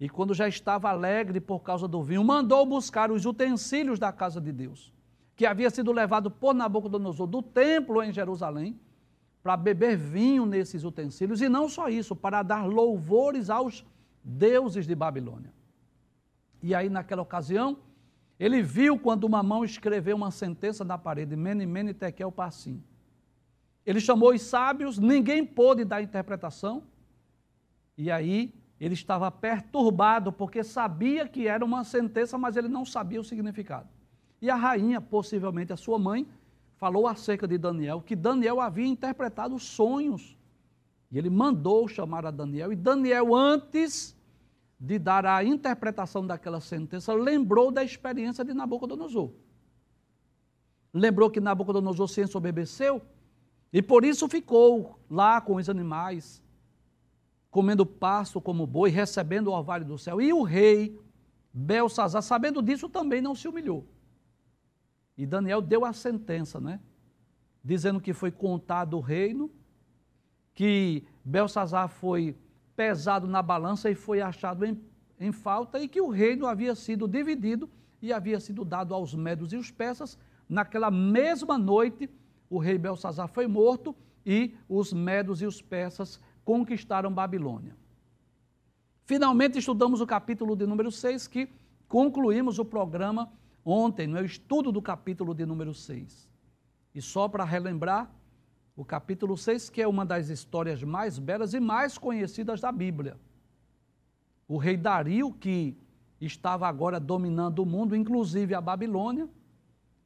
e 0.00 0.08
quando 0.08 0.32
já 0.32 0.48
estava 0.48 0.88
alegre 0.88 1.38
por 1.40 1.60
causa 1.60 1.86
do 1.86 2.02
vinho, 2.02 2.24
mandou 2.24 2.64
buscar 2.64 3.10
os 3.12 3.26
utensílios 3.26 3.98
da 3.98 4.10
casa 4.10 4.40
de 4.40 4.50
Deus, 4.50 4.90
que 5.36 5.44
havia 5.44 5.68
sido 5.68 5.92
levado 5.92 6.30
por 6.30 6.54
Nabucodonosor 6.54 7.26
do 7.26 7.42
templo 7.42 8.02
em 8.02 8.10
Jerusalém, 8.10 8.80
para 9.42 9.58
beber 9.58 9.98
vinho 9.98 10.46
nesses 10.46 10.84
utensílios, 10.84 11.42
e 11.42 11.50
não 11.50 11.68
só 11.68 11.90
isso, 11.90 12.16
para 12.16 12.42
dar 12.42 12.66
louvores 12.66 13.50
aos 13.50 13.84
deuses 14.24 14.86
de 14.86 14.94
Babilônia. 14.94 15.52
E 16.62 16.74
aí, 16.74 16.88
naquela 16.88 17.22
ocasião, 17.22 17.78
ele 18.38 18.62
viu 18.62 18.98
quando 18.98 19.24
uma 19.24 19.42
mão 19.42 19.64
escreveu 19.64 20.16
uma 20.16 20.30
sentença 20.30 20.82
na 20.82 20.96
parede, 20.96 21.36
Mene, 21.36 21.66
Mene, 21.66 21.92
Tekel, 21.92 22.32
Passim. 22.32 22.82
Ele 23.84 24.00
chamou 24.00 24.32
os 24.32 24.42
sábios, 24.42 24.98
ninguém 24.98 25.44
pôde 25.44 25.84
dar 25.84 26.02
interpretação. 26.02 26.82
E 27.96 28.10
aí 28.10 28.59
ele 28.80 28.94
estava 28.94 29.30
perturbado, 29.30 30.32
porque 30.32 30.64
sabia 30.64 31.28
que 31.28 31.46
era 31.46 31.64
uma 31.64 31.84
sentença, 31.84 32.38
mas 32.38 32.56
ele 32.56 32.68
não 32.68 32.84
sabia 32.84 33.20
o 33.20 33.24
significado. 33.24 33.88
E 34.40 34.48
a 34.48 34.56
rainha, 34.56 35.00
possivelmente 35.00 35.72
a 35.72 35.76
sua 35.76 35.98
mãe, 35.98 36.26
falou 36.76 37.06
acerca 37.06 37.46
de 37.46 37.58
Daniel, 37.58 38.00
que 38.00 38.16
Daniel 38.16 38.58
havia 38.58 38.86
interpretado 38.86 39.58
sonhos. 39.58 40.34
E 41.12 41.18
ele 41.18 41.28
mandou 41.28 41.86
chamar 41.86 42.24
a 42.24 42.30
Daniel, 42.30 42.72
e 42.72 42.76
Daniel, 42.76 43.34
antes 43.34 44.16
de 44.80 44.98
dar 44.98 45.26
a 45.26 45.44
interpretação 45.44 46.26
daquela 46.26 46.58
sentença, 46.58 47.12
lembrou 47.12 47.70
da 47.70 47.84
experiência 47.84 48.42
de 48.42 48.54
Nabucodonosor. 48.54 49.30
Lembrou 50.92 51.30
que 51.30 51.38
Nabucodonosor 51.38 52.08
se 52.08 52.22
ensoberbeceu 52.22 53.02
e 53.70 53.82
por 53.82 54.04
isso 54.06 54.26
ficou 54.26 54.98
lá 55.08 55.38
com 55.38 55.56
os 55.56 55.68
animais, 55.68 56.42
comendo 57.50 57.84
pasto 57.84 58.40
como 58.40 58.66
boi, 58.66 58.90
recebendo 58.90 59.48
o 59.48 59.52
orvalho 59.52 59.84
do 59.84 59.98
céu. 59.98 60.20
E 60.20 60.32
o 60.32 60.42
rei 60.42 60.98
Belsazar, 61.52 62.22
sabendo 62.22 62.62
disso, 62.62 62.88
também 62.88 63.20
não 63.20 63.34
se 63.34 63.48
humilhou. 63.48 63.86
E 65.18 65.26
Daniel 65.26 65.60
deu 65.60 65.84
a 65.84 65.92
sentença, 65.92 66.60
né? 66.60 66.80
Dizendo 67.62 68.00
que 68.00 68.12
foi 68.12 68.30
contado 68.30 68.96
o 68.96 69.00
reino, 69.00 69.50
que 70.54 71.04
Belsazar 71.24 71.88
foi 71.88 72.36
pesado 72.76 73.26
na 73.26 73.42
balança 73.42 73.90
e 73.90 73.94
foi 73.94 74.20
achado 74.20 74.64
em, 74.64 74.80
em 75.18 75.32
falta, 75.32 75.78
e 75.80 75.88
que 75.88 76.00
o 76.00 76.08
reino 76.08 76.46
havia 76.46 76.74
sido 76.74 77.06
dividido 77.06 77.68
e 78.00 78.12
havia 78.12 78.40
sido 78.40 78.64
dado 78.64 78.94
aos 78.94 79.14
medos 79.14 79.52
e 79.52 79.56
os 79.56 79.70
persas. 79.70 80.16
Naquela 80.48 80.90
mesma 80.90 81.58
noite, 81.58 82.08
o 82.48 82.58
rei 82.58 82.78
Belsazar 82.78 83.28
foi 83.28 83.46
morto 83.46 83.94
e 84.24 84.54
os 84.68 84.92
medos 84.92 85.42
e 85.42 85.46
os 85.46 85.60
persas 85.60 86.20
conquistaram 86.50 87.12
Babilônia. 87.12 87.76
Finalmente 89.04 89.60
estudamos 89.60 90.00
o 90.00 90.06
capítulo 90.06 90.56
de 90.56 90.66
número 90.66 90.90
6, 90.90 91.28
que 91.28 91.48
concluímos 91.86 92.58
o 92.58 92.64
programa 92.64 93.32
ontem, 93.64 94.08
no 94.08 94.20
estudo 94.24 94.72
do 94.72 94.82
capítulo 94.82 95.32
de 95.32 95.46
número 95.46 95.72
6. 95.72 96.28
E 96.92 97.00
só 97.00 97.28
para 97.28 97.44
relembrar, 97.44 98.10
o 98.74 98.84
capítulo 98.84 99.36
6, 99.36 99.70
que 99.70 99.80
é 99.80 99.86
uma 99.86 100.04
das 100.04 100.28
histórias 100.28 100.82
mais 100.82 101.20
belas 101.20 101.54
e 101.54 101.60
mais 101.60 101.96
conhecidas 101.96 102.60
da 102.60 102.72
Bíblia. 102.72 103.16
O 104.48 104.56
rei 104.56 104.76
Dario, 104.76 105.32
que 105.32 105.76
estava 106.20 106.66
agora 106.66 106.98
dominando 106.98 107.60
o 107.60 107.66
mundo, 107.66 107.94
inclusive 107.94 108.56
a 108.56 108.60
Babilônia, 108.60 109.28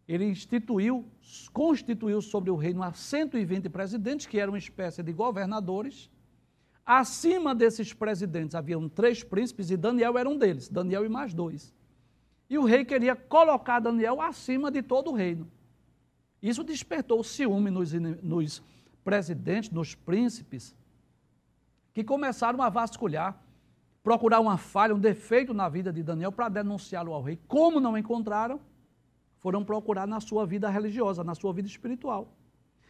ele 0.07 0.27
instituiu, 0.27 1.07
constituiu 1.55 2.21
sobre 2.21 2.51
o 2.51 2.57
reino 2.57 2.83
a 2.83 2.93
120 2.93 3.71
presidentes, 3.71 4.27
que 4.27 4.39
eram 4.39 4.53
uma 4.53 4.59
espécie 4.59 5.03
de 5.03 5.11
governadores. 5.11 6.11
Acima 6.87 7.55
desses 7.55 7.93
presidentes 7.93 8.55
haviam 8.55 8.89
três 8.89 9.23
príncipes 9.23 9.71
e 9.71 9.77
Daniel 9.77 10.19
era 10.19 10.29
um 10.29 10.37
deles, 10.37 10.69
Daniel 10.69 11.05
e 11.05 11.09
mais 11.09 11.33
dois. 11.33 11.75
E 12.49 12.59
o 12.59 12.65
rei 12.65 12.85
queria 12.85 13.17
colocar 13.17 13.81
Daniel 13.81 14.21
acima 14.21 14.71
de 14.71 14.83
todo 14.83 15.11
o 15.11 15.15
reino. 15.15 15.51
Isso 16.43 16.63
despertou 16.63 17.25
ciúme 17.25 17.71
nos, 17.71 17.93
nos 17.93 18.63
presidentes, 19.03 19.71
nos 19.71 19.95
príncipes, 19.95 20.75
que 21.95 22.05
começaram 22.05 22.61
a 22.61 22.69
vasculhar, 22.69 23.41
procurar 24.03 24.41
uma 24.41 24.59
falha, 24.59 24.95
um 24.95 24.99
defeito 24.99 25.55
na 25.55 25.71
vida 25.71 25.91
de 25.91 26.03
Daniel 26.03 26.31
para 26.31 26.51
denunciá-lo 26.51 27.15
ao 27.15 27.23
rei. 27.23 27.39
Como 27.49 27.81
não 27.81 27.97
encontraram, 27.97 28.61
foram 29.39 29.65
procurar 29.65 30.07
na 30.07 30.21
sua 30.21 30.45
vida 30.45 30.69
religiosa, 30.69 31.25
na 31.25 31.35
sua 31.35 31.53
vida 31.55 31.69
espiritual. 31.69 32.29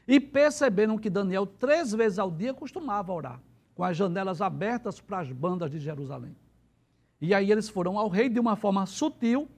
E 0.07 0.19
perceberam 0.19 0.99
que 0.99 1.09
Daniel, 1.09 1.47
três 1.47 1.93
vezes 1.93 2.19
ao 2.19 2.31
dia, 2.31 2.53
costumava 2.53 3.13
orar, 3.13 3.41
com 3.75 3.83
as 3.83 3.97
janelas 3.97 4.41
abertas 4.41 5.01
para 5.01 5.21
as 5.21 5.31
bandas 5.33 5.71
de 5.71 5.79
Jerusalém. 5.79 6.37
E 7.21 7.35
aí 7.35 7.51
eles 7.51 7.69
foram 7.69 7.99
ao 7.99 8.09
rei 8.09 8.29
de 8.29 8.39
uma 8.39 8.57
forma 8.57 8.87
sutil. 8.87 9.49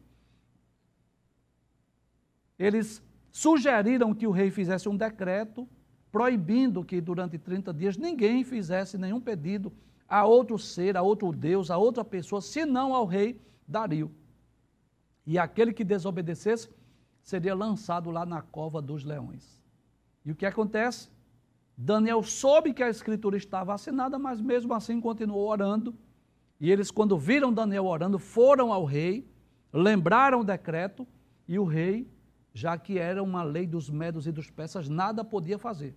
Eles 2.58 3.02
sugeriram 3.30 4.14
que 4.14 4.26
o 4.26 4.30
rei 4.30 4.50
fizesse 4.50 4.88
um 4.88 4.96
decreto 4.96 5.68
proibindo 6.11 6.82
que 6.82 7.00
durante 7.00 7.37
30 7.37 7.75
dias 7.75 7.96
ninguém 7.96 8.42
fizesse 8.42 8.96
nenhum 8.96 9.20
pedido 9.20 9.70
a 10.08 10.25
outro 10.25 10.58
ser, 10.58 10.96
a 10.96 11.02
outro 11.02 11.32
Deus, 11.32 11.70
a 11.70 11.76
outra 11.76 12.04
pessoa, 12.04 12.40
senão 12.40 12.94
ao 12.94 13.04
rei 13.04 13.40
Dario. 13.68 14.11
E 15.26 15.38
aquele 15.38 15.73
que 15.73 15.85
desobedecesse 15.85 16.70
seria 17.20 17.54
lançado 17.54 18.11
lá 18.11 18.25
na 18.25 18.40
cova 18.40 18.80
dos 18.80 19.04
leões. 19.04 19.62
E 20.25 20.30
o 20.30 20.35
que 20.35 20.46
acontece? 20.46 21.11
Daniel 21.76 22.23
soube 22.23 22.73
que 22.73 22.83
a 22.83 22.88
escritura 22.88 23.37
estava 23.37 23.75
assinada, 23.75 24.18
mas 24.18 24.40
mesmo 24.40 24.73
assim 24.73 25.00
continuou 25.00 25.49
orando. 25.49 25.95
E 26.59 26.71
eles, 26.71 26.90
quando 26.90 27.18
viram 27.18 27.52
Daniel 27.52 27.85
orando, 27.85 28.18
foram 28.18 28.73
ao 28.73 28.85
rei, 28.85 29.30
lembraram 29.73 30.40
o 30.40 30.45
decreto, 30.45 31.06
e 31.47 31.59
o 31.59 31.64
rei, 31.64 32.11
já 32.54 32.78
que 32.78 32.99
era 32.99 33.23
uma 33.23 33.42
lei 33.42 33.66
dos 33.66 33.90
medos 33.90 34.26
e 34.26 34.33
dos 34.33 34.50
persas, 34.50 34.88
nada 34.88 35.23
podia 35.23 35.59
fazer. 35.59 35.95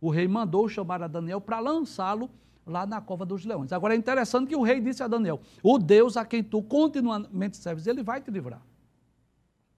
O 0.00 0.10
rei 0.10 0.26
mandou 0.26 0.68
chamar 0.68 1.02
a 1.02 1.08
Daniel 1.08 1.40
para 1.40 1.60
lançá-lo 1.60 2.28
lá 2.66 2.84
na 2.84 3.00
cova 3.00 3.24
dos 3.24 3.44
leões. 3.44 3.72
Agora 3.72 3.94
é 3.94 3.96
interessante 3.96 4.48
que 4.48 4.56
o 4.56 4.62
rei 4.62 4.80
disse 4.80 5.02
a 5.02 5.08
Daniel: 5.08 5.40
O 5.62 5.78
Deus 5.78 6.16
a 6.16 6.24
quem 6.24 6.42
tu 6.42 6.62
continuamente 6.62 7.56
serves, 7.56 7.86
ele 7.86 8.02
vai 8.02 8.20
te 8.20 8.30
livrar. 8.30 8.60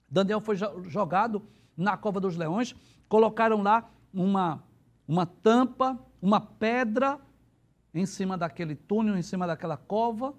Daniel 0.09 0.41
foi 0.41 0.57
jogado 0.57 1.43
na 1.77 1.97
cova 1.97 2.21
dos 2.21 2.37
leões, 2.37 2.75
colocaram 3.09 3.63
lá 3.63 3.89
uma, 4.13 4.63
uma 5.07 5.27
tampa, 5.27 5.99
uma 6.21 6.41
pedra 6.41 7.19
em 7.95 8.07
cima 8.07 8.37
daquele 8.37 8.75
túnel, 8.75 9.17
em 9.17 9.23
cima 9.23 9.47
daquela 9.47 9.77
cova, 9.77 10.35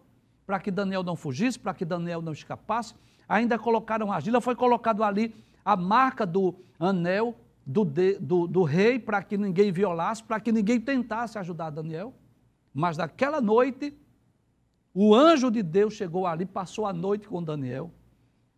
para 0.46 0.60
que 0.60 0.72
Daniel 0.72 1.04
não 1.04 1.16
fugisse, 1.16 1.58
para 1.58 1.74
que 1.74 1.86
Daniel 1.86 2.22
não 2.22 2.32
escapasse. 2.32 2.94
Ainda 3.28 3.58
colocaram 3.58 4.12
argila, 4.12 4.40
foi 4.40 4.56
colocado 4.56 5.04
ali 5.04 5.34
a 5.66 5.76
marca 5.76 6.26
do 6.26 6.56
anel 6.80 7.36
do, 7.66 7.84
de, 7.84 8.18
do, 8.20 8.48
do 8.48 8.64
rei, 8.64 8.98
para 8.98 9.22
que 9.22 9.38
ninguém 9.38 9.72
violasse, 9.72 10.24
para 10.24 10.40
que 10.40 10.52
ninguém 10.52 10.80
tentasse 10.80 11.38
ajudar 11.38 11.70
Daniel. 11.70 12.14
Mas 12.74 12.96
naquela 12.96 13.42
noite, 13.42 13.94
o 14.94 15.14
anjo 15.14 15.52
de 15.52 15.62
Deus 15.62 15.94
chegou 15.94 16.26
ali, 16.26 16.46
passou 16.46 16.86
a 16.86 16.94
noite 16.94 17.28
com 17.28 17.44
Daniel. 17.44 17.92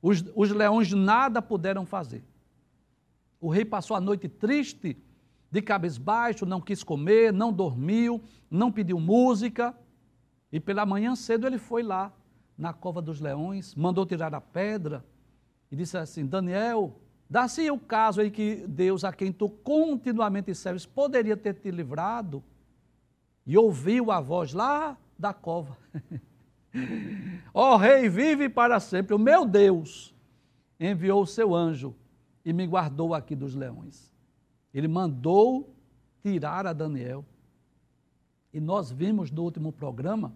Os, 0.02 0.24
os 0.36 0.52
leões 0.52 0.94
nada 0.94 1.42
puderam 1.42 1.86
fazer. 1.86 2.24
O 3.42 3.50
rei 3.50 3.66
passou 3.66 3.98
a 3.98 4.00
noite 4.00 4.30
triste, 4.30 4.96
de 5.52 5.62
cabisbaixo, 5.62 6.46
não 6.46 6.62
quis 6.62 6.84
comer, 6.84 7.34
não 7.34 7.52
dormiu, 7.52 8.22
não 8.50 8.72
pediu 8.72 9.00
música. 9.00 9.76
E 10.52 10.60
pela 10.60 10.86
manhã 10.86 11.16
cedo 11.16 11.48
ele 11.48 11.58
foi 11.58 11.84
lá 11.84 12.14
na 12.58 12.74
cova 12.74 13.02
dos 13.02 13.20
leões, 13.20 13.74
mandou 13.76 14.06
tirar 14.06 14.34
a 14.36 14.42
pedra 14.42 15.06
e 15.72 15.76
disse 15.76 15.98
assim: 15.98 16.26
Daniel, 16.26 17.00
dá-se 17.30 17.70
o 17.72 17.80
caso 17.80 18.22
aí 18.22 18.30
que 18.30 18.66
Deus, 18.68 19.04
a 19.04 19.14
quem 19.14 19.32
tu 19.32 19.50
continuamente 19.50 20.54
serves, 20.54 20.86
poderia 20.86 21.38
ter 21.38 21.54
te 21.54 21.72
livrado. 21.72 22.44
E 23.46 23.58
ouviu 23.58 24.12
a 24.12 24.20
voz 24.20 24.54
lá 24.54 24.98
da 25.18 25.34
cova: 25.34 25.78
Ó 27.54 27.74
oh, 27.74 27.78
rei, 27.78 28.10
vive 28.10 28.50
para 28.50 28.80
sempre. 28.80 29.16
O 29.16 29.20
meu 29.20 29.46
Deus 29.46 30.14
enviou 30.80 31.24
o 31.24 31.28
seu 31.28 31.56
anjo 31.56 31.96
e 32.46 32.54
me 32.54 32.66
guardou 32.66 33.14
aqui 33.14 33.36
dos 33.36 33.56
leões. 33.56 34.09
Ele 34.74 34.88
mandou 34.88 35.74
tirar 36.22 36.66
a 36.68 36.74
Daniel. 36.74 37.26
E 38.54 38.60
nós 38.60 38.92
vimos 38.92 39.32
no 39.32 39.44
último 39.44 39.72
programa 39.72 40.34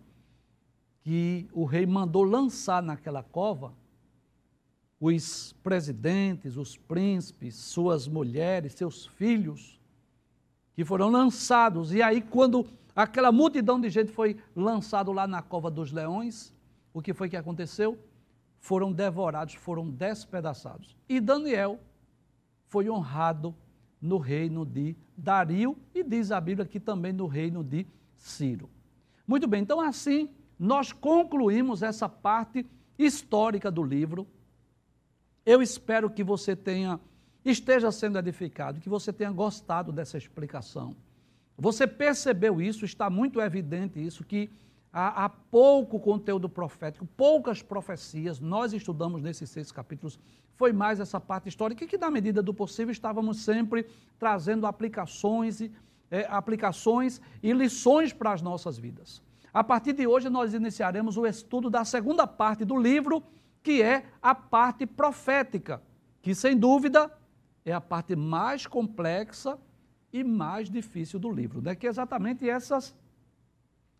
que 1.02 1.48
o 1.52 1.66
rei 1.66 1.86
mandou 1.86 2.24
lançar 2.24 2.82
naquela 2.82 3.22
cova 3.22 3.74
os 5.00 5.52
presidentes, 5.62 6.56
os 6.56 6.78
príncipes, 6.78 7.56
suas 7.56 8.08
mulheres, 8.08 8.74
seus 8.74 9.06
filhos, 9.06 9.78
que 10.74 10.86
foram 10.86 11.10
lançados. 11.10 11.94
E 11.94 12.02
aí, 12.02 12.22
quando 12.22 12.66
aquela 12.96 13.32
multidão 13.32 13.82
de 13.82 13.90
gente 13.90 14.14
foi 14.14 14.38
lançado 14.56 15.12
lá 15.12 15.28
na 15.28 15.42
cova 15.42 15.70
dos 15.70 15.92
leões, 15.92 16.54
o 16.94 17.02
que 17.02 17.14
foi 17.14 17.30
que 17.30 17.36
aconteceu? 17.36 18.00
Foram 18.60 18.94
devorados, 18.94 19.56
foram 19.56 19.90
despedaçados. 19.90 20.96
E 21.10 21.20
Daniel 21.20 21.80
foi 22.68 22.90
honrado 22.90 23.54
no 24.04 24.18
reino 24.18 24.66
de 24.66 24.96
Dario 25.16 25.78
e 25.96 26.04
diz 26.04 26.30
a 26.30 26.42
Bíblia 26.42 26.68
que 26.68 26.80
também 26.80 27.14
no 27.14 27.26
reino 27.26 27.64
de 27.64 27.88
Ciro. 28.18 28.70
Muito 29.26 29.48
bem, 29.48 29.62
então 29.62 29.80
assim 29.80 30.30
nós 30.60 30.92
concluímos 30.92 31.82
essa 31.82 32.10
parte 32.10 32.66
histórica 33.00 33.72
do 33.72 33.82
livro. 33.82 34.28
Eu 35.46 35.62
espero 35.62 36.10
que 36.10 36.24
você 36.24 36.56
tenha 36.56 37.00
esteja 37.46 37.92
sendo 37.92 38.18
edificado, 38.18 38.80
que 38.80 38.90
você 38.90 39.12
tenha 39.12 39.32
gostado 39.32 39.92
dessa 39.92 40.18
explicação. 40.18 40.96
Você 41.58 41.88
percebeu 41.88 42.62
isso, 42.62 42.86
está 42.86 43.10
muito 43.10 43.40
evidente 43.42 44.04
isso 44.04 44.24
que 44.24 44.50
há, 44.94 45.26
há 45.26 45.30
pouco 45.30 46.00
conteúdo 46.00 46.48
profético, 46.48 47.06
poucas 47.18 47.64
profecias. 47.64 48.40
Nós 48.40 48.72
estudamos 48.72 49.22
nesses 49.22 49.50
seis 49.50 49.72
capítulos. 49.72 50.20
Foi 50.56 50.72
mais 50.72 51.00
essa 51.00 51.20
parte 51.20 51.50
histórica 51.50 51.88
que, 51.88 51.98
na 51.98 52.12
medida 52.12 52.44
do 52.44 52.54
possível, 52.54 52.92
estávamos 52.92 53.40
sempre 53.40 53.88
trazendo 54.20 54.68
aplicações 54.68 55.60
e, 55.60 55.72
é, 56.12 56.28
aplicações 56.30 57.20
e 57.42 57.52
lições 57.52 58.14
para 58.14 58.34
as 58.34 58.42
nossas 58.42 58.78
vidas. 58.78 59.22
A 59.52 59.64
partir 59.64 59.94
de 59.94 60.06
hoje, 60.06 60.30
nós 60.30 60.54
iniciaremos 60.54 61.18
o 61.18 61.26
estudo 61.26 61.70
da 61.70 61.84
segunda 61.84 62.28
parte 62.28 62.64
do 62.64 62.78
livro, 62.78 63.24
que 63.64 63.82
é 63.82 64.06
a 64.22 64.36
parte 64.36 64.86
profética, 64.86 65.82
que, 66.22 66.36
sem 66.36 66.56
dúvida, 66.56 67.12
é 67.66 67.72
a 67.72 67.82
parte 67.82 68.16
mais 68.16 68.68
complexa 68.68 69.58
e 70.12 70.24
mais 70.24 70.70
difícil 70.70 71.20
do 71.20 71.32
livro, 71.32 71.62
né? 71.62 71.76
que 71.76 71.88
é 71.88 71.90
exatamente 71.90 72.48
essas, 72.48 72.96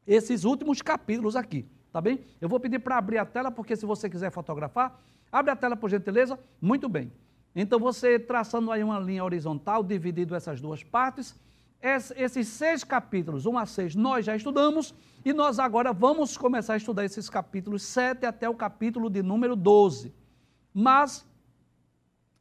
esses 0.06 0.44
últimos 0.44 0.82
capítulos 0.82 1.36
aqui, 1.36 1.66
tá 1.92 2.02
bem? 2.02 2.22
Eu 2.40 2.50
vou 2.50 2.60
pedir 2.60 2.80
para 2.80 2.98
abrir 2.98 3.18
a 3.18 3.26
tela, 3.26 3.52
porque 3.52 3.76
se 3.76 3.86
você 3.86 4.10
quiser 4.10 4.32
fotografar, 4.32 5.02
abre 5.32 5.52
a 5.52 5.56
tela 5.56 5.76
por 5.76 5.90
gentileza, 5.90 6.40
muito 6.62 6.88
bem. 6.90 7.12
Então 7.56 7.80
você 7.80 8.20
traçando 8.20 8.72
aí 8.72 8.84
uma 8.84 9.00
linha 9.00 9.24
horizontal, 9.24 9.84
dividido 9.84 10.36
essas 10.36 10.60
duas 10.60 10.84
partes, 10.84 11.40
esses 12.16 12.48
seis 12.48 12.84
capítulos, 12.84 13.46
1 13.46 13.58
a 13.58 13.66
6, 13.66 13.96
nós 13.96 14.26
já 14.26 14.36
estudamos, 14.36 14.96
e 15.26 15.34
nós 15.34 15.60
agora 15.60 15.92
vamos 15.92 16.38
começar 16.38 16.74
a 16.74 16.78
estudar 16.78 17.04
esses 17.04 17.30
capítulos 17.30 17.84
7 17.84 18.26
até 18.26 18.50
o 18.50 18.56
capítulo 18.56 19.10
de 19.10 19.22
número 19.22 19.56
12. 19.56 20.14
Mas, 20.74 21.26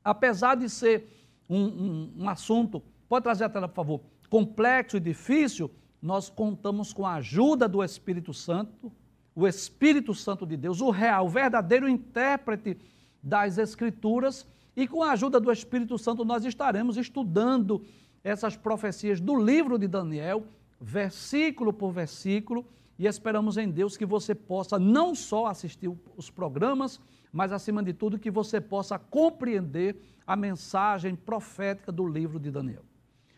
apesar 0.05 0.55
de 0.55 0.71
ser 0.71 1.09
um, 1.51 1.65
um, 1.65 2.13
um 2.19 2.29
assunto 2.29 2.83
Pode 3.13 3.25
trazer 3.25 3.45
a 3.45 3.49
tela, 3.51 3.69
por 3.69 3.75
favor. 3.75 4.01
Complexo 4.31 4.97
e 4.97 5.01
difícil, 5.01 5.71
nós 6.03 6.29
contamos 6.29 6.93
com 6.93 7.07
a 7.07 7.15
ajuda 7.15 7.69
do 7.69 7.83
Espírito 7.83 8.35
Santo, 8.35 8.91
o 9.35 9.47
Espírito 9.47 10.13
Santo 10.13 10.45
de 10.45 10.57
Deus, 10.57 10.81
o 10.81 10.91
real, 10.91 11.27
o 11.27 11.29
verdadeiro 11.29 11.89
intérprete 11.89 12.77
das 13.23 13.57
Escrituras, 13.57 14.45
e 14.77 14.89
com 14.89 15.03
a 15.03 15.13
ajuda 15.13 15.39
do 15.39 15.53
Espírito 15.53 15.97
Santo 15.97 16.25
nós 16.25 16.45
estaremos 16.45 16.97
estudando 16.97 17.85
essas 18.25 18.57
profecias 18.57 19.21
do 19.21 19.37
livro 19.37 19.79
de 19.79 19.87
Daniel, 19.87 20.45
versículo 20.81 21.73
por 21.73 21.93
versículo, 21.93 22.67
e 22.99 23.07
esperamos 23.07 23.57
em 23.57 23.71
Deus 23.71 23.97
que 23.97 24.05
você 24.05 24.35
possa 24.35 24.79
não 24.79 25.15
só 25.15 25.47
assistir 25.47 25.91
os 26.17 26.31
programas, 26.31 27.01
mas 27.33 27.53
acima 27.53 27.83
de 27.83 27.93
tudo 27.93 28.19
que 28.19 28.31
você 28.31 28.61
possa 28.61 28.99
compreender 28.99 29.97
a 30.27 30.37
mensagem 30.37 31.15
profética 31.15 31.91
do 31.91 32.07
livro 32.07 32.39
de 32.39 32.51
Daniel. 32.51 32.83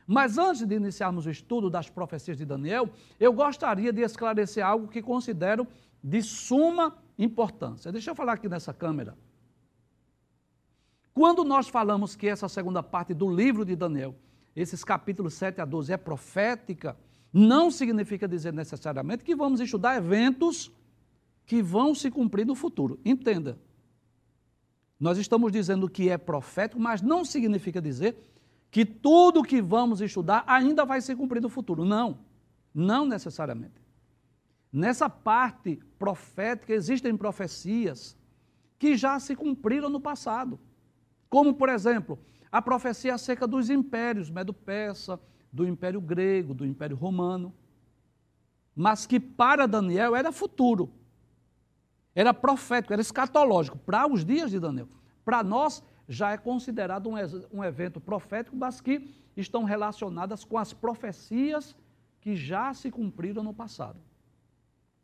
Mas 0.07 0.37
antes 0.37 0.67
de 0.67 0.75
iniciarmos 0.75 1.27
o 1.27 1.31
estudo 1.31 1.71
das 1.71 1.89
profecias 1.89 2.37
de 2.37 2.45
Daniel, 2.45 2.91
eu 3.19 3.33
gostaria 3.33 3.93
de 3.93 4.03
esclarecer 4.03 4.65
algo 4.65 4.89
que 4.89 5.01
considero 5.01 5.67
de 6.03 6.23
suma 6.23 6.97
importância. 7.19 7.91
Deixa 7.91 8.11
eu 8.11 8.15
falar 8.15 8.35
aqui 8.35 8.49
nessa 8.49 8.75
câmera. 8.75 9.17
Quando 11.15 11.45
nós 11.45 11.69
falamos 11.69 12.17
que 12.17 12.27
essa 12.27 12.49
segunda 12.49 12.83
parte 12.83 13.15
do 13.15 13.31
livro 13.31 13.65
de 13.65 13.77
Daniel, 13.77 14.15
esses 14.55 14.85
capítulos 14.85 15.35
7 15.35 15.61
a 15.61 15.65
12, 15.65 15.93
é 15.93 15.97
profética, 15.97 16.97
não 17.33 17.71
significa 17.71 18.29
dizer 18.29 18.53
necessariamente 18.53 19.25
que 19.25 19.35
vamos 19.35 19.61
estudar 19.61 19.97
eventos 19.97 20.71
que 21.47 21.63
vão 21.63 21.95
se 21.95 22.11
cumprir 22.11 22.45
no 22.45 22.55
futuro. 22.55 22.99
Entenda. 23.05 23.59
Nós 24.99 25.19
estamos 25.19 25.53
dizendo 25.53 25.89
que 25.89 26.09
é 26.09 26.17
profético, 26.17 26.81
mas 26.81 27.03
não 27.03 27.25
significa 27.25 27.81
dizer 27.81 28.17
que 28.75 28.85
tudo 28.85 29.45
que 29.45 29.63
vamos 29.63 30.01
estudar 30.01 30.43
ainda 30.49 30.85
vai 30.85 31.01
se 31.01 31.15
cumprir 31.15 31.41
no 31.41 31.49
futuro. 31.49 31.85
Não, 31.85 32.19
não 32.75 33.07
necessariamente. 33.07 33.81
Nessa 34.73 35.09
parte 35.09 35.77
profética 35.97 36.73
existem 36.73 37.17
profecias 37.17 38.17
que 38.77 38.97
já 38.97 39.21
se 39.21 39.37
cumpriram 39.37 39.89
no 39.89 40.01
passado. 40.01 40.59
Como, 41.31 41.55
por 41.55 41.69
exemplo, 41.69 42.19
a 42.51 42.61
profecia 42.61 43.15
acerca 43.15 43.47
dos 43.47 43.71
impérios, 43.71 44.29
Medo-Persa, 44.29 45.21
do 45.53 45.65
Império 45.65 46.01
Grego, 46.01 46.53
do 46.53 46.67
Império 46.67 46.97
Romano. 46.97 47.55
Mas 48.75 49.07
que 49.07 49.21
para 49.21 49.69
Daniel 49.69 50.17
era 50.17 50.33
futuro. 50.33 50.91
Era 52.13 52.35
profético, 52.35 52.93
era 52.93 53.03
escatológico 53.03 53.79
para 53.79 54.05
os 54.05 54.25
dias 54.25 54.51
de 54.51 54.59
Daniel. 54.59 54.89
Para 55.25 55.45
nós 55.45 55.81
já 56.09 56.33
é 56.33 56.37
considerado 56.37 57.09
um, 57.09 57.15
um 57.53 57.65
evento 57.65 58.01
profético, 58.01 58.57
mas 58.57 58.81
que 58.81 59.15
estão 59.37 59.65
relacionadas 59.65 60.45
com 60.45 60.59
as 60.59 60.73
profecias 60.73 61.75
que 62.21 62.37
já 62.37 62.73
se 62.73 62.91
cumpriram 62.91 63.43
no 63.43 63.53
passado. 63.53 63.99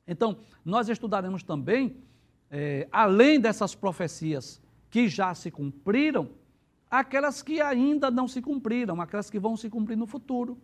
Então, 0.07 0.39
nós 0.65 0.89
estudaremos 0.89 1.43
também, 1.43 1.97
é, 2.51 2.89
além 2.91 3.39
dessas 3.39 3.75
profecias 3.75 4.61
que 4.91 5.09
já 5.09 5.35
se 5.35 5.51
cumpriram, 5.51 6.31
aquelas 6.91 7.43
que 7.43 7.61
ainda 7.61 8.11
não 8.11 8.27
se 8.27 8.43
cumpriram, 8.43 9.01
aquelas 9.01 9.31
que 9.31 9.39
vão 9.39 9.57
se 9.57 9.71
cumprir 9.71 9.97
no 9.97 10.07
futuro. 10.07 10.59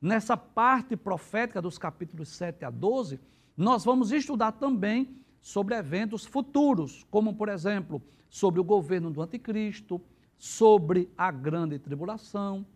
Nessa 0.00 0.36
parte 0.36 0.96
profética 0.96 1.62
dos 1.62 1.78
capítulos 1.78 2.28
7 2.28 2.64
a 2.64 2.70
12, 2.70 3.18
nós 3.56 3.84
vamos 3.84 4.12
estudar 4.12 4.52
também 4.52 5.23
sobre 5.44 5.74
eventos 5.74 6.24
futuros, 6.24 7.04
como, 7.10 7.34
por 7.34 7.50
exemplo, 7.50 8.00
sobre 8.30 8.62
o 8.62 8.64
governo 8.64 9.10
do 9.10 9.20
anticristo, 9.20 10.00
sobre 10.38 11.12
a 11.18 11.30
grande 11.30 11.78
tribulação, 11.78 12.66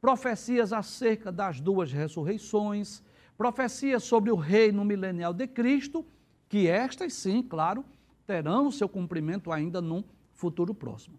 profecias 0.00 0.72
acerca 0.72 1.32
das 1.32 1.60
duas 1.60 1.90
ressurreições, 1.90 3.02
profecias 3.36 4.04
sobre 4.04 4.30
o 4.30 4.36
reino 4.36 4.84
milenial 4.84 5.34
de 5.34 5.48
Cristo, 5.48 6.06
que 6.48 6.68
estas 6.68 7.12
sim, 7.12 7.42
claro, 7.42 7.84
terão 8.24 8.70
seu 8.70 8.88
cumprimento 8.88 9.50
ainda 9.50 9.82
num 9.82 10.04
futuro 10.32 10.72
próximo. 10.72 11.18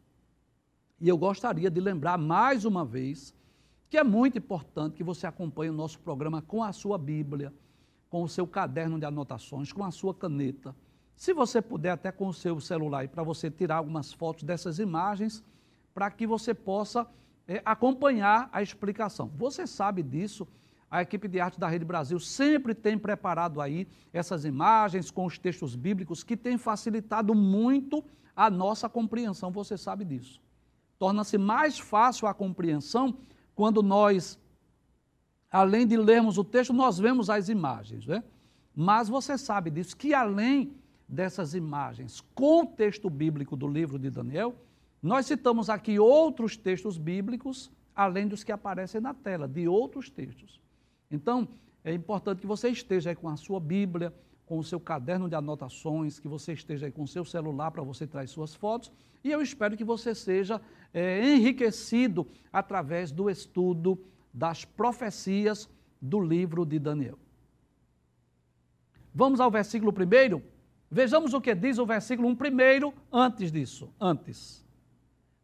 E 1.01 1.09
eu 1.09 1.17
gostaria 1.17 1.69
de 1.69 1.81
lembrar 1.81 2.17
mais 2.17 2.63
uma 2.63 2.85
vez 2.85 3.35
que 3.89 3.97
é 3.97 4.05
muito 4.05 4.37
importante 4.37 4.95
que 4.95 5.03
você 5.03 5.27
acompanhe 5.27 5.69
o 5.69 5.73
nosso 5.73 5.99
programa 5.99 6.41
com 6.41 6.63
a 6.63 6.71
sua 6.71 6.97
Bíblia, 6.97 7.53
com 8.09 8.23
o 8.23 8.29
seu 8.29 8.47
caderno 8.47 8.97
de 8.97 9.05
anotações, 9.05 9.73
com 9.73 9.83
a 9.83 9.91
sua 9.91 10.13
caneta 10.13 10.73
se 11.15 11.33
você 11.33 11.61
puder, 11.61 11.91
até 11.91 12.11
com 12.11 12.27
o 12.27 12.33
seu 12.33 12.59
celular, 12.59 13.07
para 13.07 13.23
você 13.23 13.49
tirar 13.49 13.77
algumas 13.77 14.11
fotos 14.11 14.43
dessas 14.43 14.79
imagens, 14.79 15.43
para 15.93 16.09
que 16.09 16.25
você 16.25 16.53
possa 16.53 17.07
é, 17.47 17.61
acompanhar 17.63 18.49
a 18.51 18.61
explicação. 18.61 19.31
Você 19.37 19.67
sabe 19.67 20.01
disso, 20.01 20.47
a 20.89 21.01
equipe 21.01 21.27
de 21.27 21.39
arte 21.39 21.59
da 21.59 21.67
Rede 21.67 21.85
Brasil 21.85 22.19
sempre 22.19 22.73
tem 22.73 22.97
preparado 22.97 23.61
aí 23.61 23.87
essas 24.11 24.45
imagens 24.45 25.09
com 25.09 25.25
os 25.25 25.37
textos 25.37 25.75
bíblicos 25.75 26.23
que 26.23 26.37
tem 26.37 26.57
facilitado 26.57 27.33
muito 27.33 28.03
a 28.35 28.49
nossa 28.49 28.89
compreensão, 28.89 29.51
você 29.51 29.77
sabe 29.77 30.03
disso. 30.05 30.41
Torna-se 30.97 31.37
mais 31.37 31.79
fácil 31.79 32.27
a 32.27 32.33
compreensão 32.33 33.17
quando 33.55 33.83
nós, 33.83 34.39
além 35.51 35.85
de 35.85 35.97
lermos 35.97 36.37
o 36.37 36.43
texto, 36.43 36.73
nós 36.73 36.97
vemos 36.97 37.29
as 37.29 37.49
imagens, 37.49 38.07
né? 38.07 38.23
Mas 38.75 39.07
você 39.07 39.37
sabe 39.37 39.69
disso, 39.69 39.95
que 39.95 40.13
além 40.13 40.75
dessas 41.07 41.53
imagens 41.53 42.21
com 42.33 42.63
o 42.63 42.65
texto 42.65 43.09
bíblico 43.09 43.55
do 43.55 43.67
livro 43.67 43.99
de 43.99 44.09
Daniel, 44.09 44.55
nós 45.01 45.25
citamos 45.25 45.69
aqui 45.69 45.99
outros 45.99 46.55
textos 46.55 46.97
bíblicos, 46.97 47.71
além 47.95 48.27
dos 48.27 48.43
que 48.43 48.51
aparecem 48.51 49.01
na 49.01 49.13
tela, 49.13 49.47
de 49.47 49.67
outros 49.67 50.09
textos. 50.09 50.61
Então, 51.11 51.47
é 51.83 51.93
importante 51.93 52.39
que 52.39 52.47
você 52.47 52.69
esteja 52.69 53.09
aí 53.09 53.15
com 53.15 53.27
a 53.27 53.35
sua 53.35 53.59
Bíblia, 53.59 54.13
com 54.45 54.57
o 54.57 54.63
seu 54.63 54.79
caderno 54.79 55.27
de 55.27 55.35
anotações, 55.35 56.19
que 56.19 56.27
você 56.27 56.53
esteja 56.53 56.85
aí 56.85 56.91
com 56.91 57.03
o 57.03 57.07
seu 57.07 57.25
celular 57.25 57.71
para 57.71 57.83
você 57.83 58.07
trazer 58.07 58.27
suas 58.27 58.55
fotos, 58.55 58.91
e 59.23 59.31
eu 59.31 59.41
espero 59.41 59.77
que 59.77 59.83
você 59.83 60.13
seja 60.13 60.61
é, 60.93 61.25
enriquecido 61.33 62.27
através 62.51 63.11
do 63.11 63.29
estudo 63.29 63.99
das 64.33 64.65
profecias 64.65 65.69
do 66.01 66.19
livro 66.19 66.65
de 66.65 66.79
Daniel. 66.79 67.17
Vamos 69.13 69.39
ao 69.39 69.51
versículo 69.51 69.93
primeiro? 69.93 70.43
Vejamos 70.93 71.33
o 71.33 71.41
que 71.41 71.55
diz 71.55 71.79
o 71.79 71.87
versículo 71.87 72.27
1 72.29 72.35
primeiro, 72.35 72.93
antes 73.11 73.51
disso. 73.51 73.91
Antes. 73.99 74.63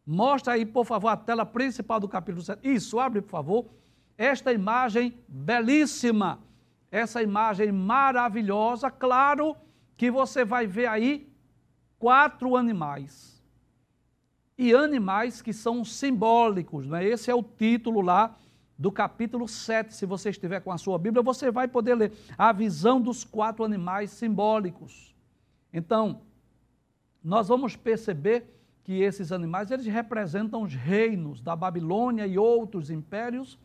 Mostra 0.06 0.54
aí, 0.54 0.64
por 0.64 0.86
favor, 0.86 1.08
a 1.08 1.18
tela 1.18 1.44
principal 1.44 2.00
do 2.00 2.08
capítulo 2.08 2.44
7. 2.44 2.60
Isso, 2.64 3.00
abre, 3.00 3.20
por 3.20 3.32
favor. 3.32 3.66
Esta 4.16 4.54
imagem 4.54 5.18
belíssima, 5.28 6.38
essa 6.92 7.24
imagem 7.24 7.72
maravilhosa. 7.72 8.92
Claro 8.92 9.56
que 9.98 10.12
você 10.12 10.46
vai 10.46 10.68
ver 10.68 10.86
aí 10.86 11.28
quatro 11.98 12.56
animais. 12.56 13.44
E 14.56 14.72
animais 14.72 15.42
que 15.42 15.52
são 15.52 15.84
simbólicos, 15.84 16.86
né? 16.86 17.04
Esse 17.04 17.32
é 17.32 17.34
o 17.34 17.42
título 17.42 18.02
lá 18.02 18.38
do 18.78 18.92
capítulo 18.92 19.48
7. 19.48 19.96
Se 19.96 20.06
você 20.06 20.30
estiver 20.30 20.60
com 20.60 20.72
a 20.72 20.78
sua 20.78 21.00
Bíblia, 21.00 21.24
você 21.24 21.50
vai 21.50 21.68
poder 21.68 21.96
ler 21.96 22.14
a 22.38 22.52
visão 22.52 23.02
dos 23.02 23.24
quatro 23.24 23.64
animais 23.64 24.12
simbólicos. 24.12 25.10
Então, 25.74 26.22
nós 27.24 27.48
vamos 27.48 27.76
perceber 27.76 28.46
que 28.84 29.02
esses 29.02 29.32
animais 29.32 29.70
eles 29.70 29.86
representam 29.86 30.64
os 30.64 30.74
reinos 30.74 31.42
da 31.42 31.56
Babilônia 31.56 32.26
e 32.26 32.38
outros 32.38 32.90
impérios, 32.90 33.60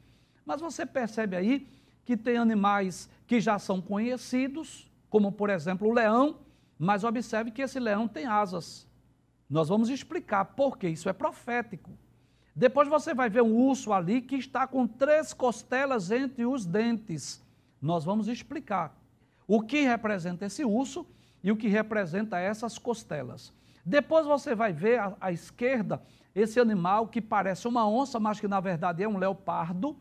mas 0.44 0.60
você 0.60 0.84
percebe 0.84 1.36
aí 1.36 1.66
que 2.04 2.16
tem 2.16 2.36
animais 2.36 3.08
que 3.26 3.40
já 3.40 3.58
são 3.58 3.80
conhecidos, 3.80 4.90
como 5.08 5.32
por 5.32 5.48
exemplo 5.48 5.88
o 5.88 5.92
leão, 5.92 6.40
mas 6.78 7.04
observe 7.04 7.50
que 7.50 7.62
esse 7.62 7.80
leão 7.80 8.06
tem 8.06 8.26
asas. 8.26 8.86
Nós 9.48 9.68
vamos 9.68 9.88
explicar 9.88 10.44
por 10.44 10.76
que 10.76 10.88
isso 10.88 11.08
é 11.08 11.12
profético. 11.12 11.90
Depois 12.54 12.88
você 12.88 13.14
vai 13.14 13.30
ver 13.30 13.42
um 13.42 13.56
urso 13.56 13.92
ali 13.92 14.20
que 14.20 14.36
está 14.36 14.66
com 14.66 14.86
três 14.86 15.32
costelas 15.32 16.10
entre 16.10 16.44
os 16.44 16.66
dentes. 16.66 17.42
Nós 17.80 18.04
vamos 18.04 18.28
explicar 18.28 18.94
o 19.46 19.60
que 19.60 19.80
representa 19.82 20.46
esse 20.46 20.64
urso 20.64 21.06
e 21.44 21.52
o 21.52 21.56
que 21.56 21.68
representa 21.68 22.38
essas 22.38 22.78
costelas. 22.78 23.52
Depois 23.84 24.24
você 24.26 24.54
vai 24.54 24.72
ver 24.72 24.98
à, 24.98 25.14
à 25.20 25.30
esquerda 25.30 26.02
esse 26.34 26.58
animal 26.58 27.06
que 27.06 27.20
parece 27.20 27.68
uma 27.68 27.86
onça, 27.86 28.18
mas 28.18 28.40
que 28.40 28.48
na 28.48 28.60
verdade 28.60 29.02
é 29.02 29.08
um 29.08 29.18
leopardo, 29.18 29.94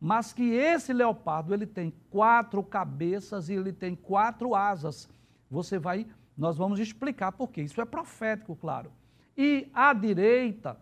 mas 0.00 0.32
que 0.32 0.54
esse 0.54 0.94
leopardo 0.94 1.52
ele 1.52 1.66
tem 1.66 1.92
quatro 2.10 2.62
cabeças 2.62 3.50
e 3.50 3.52
ele 3.52 3.74
tem 3.74 3.94
quatro 3.94 4.54
asas. 4.54 5.06
Você 5.50 5.78
vai, 5.78 6.06
nós 6.36 6.56
vamos 6.56 6.80
explicar 6.80 7.32
por 7.32 7.50
quê. 7.50 7.60
Isso 7.60 7.80
é 7.80 7.84
profético, 7.84 8.56
claro. 8.56 8.90
E 9.36 9.68
à 9.74 9.92
direita, 9.92 10.78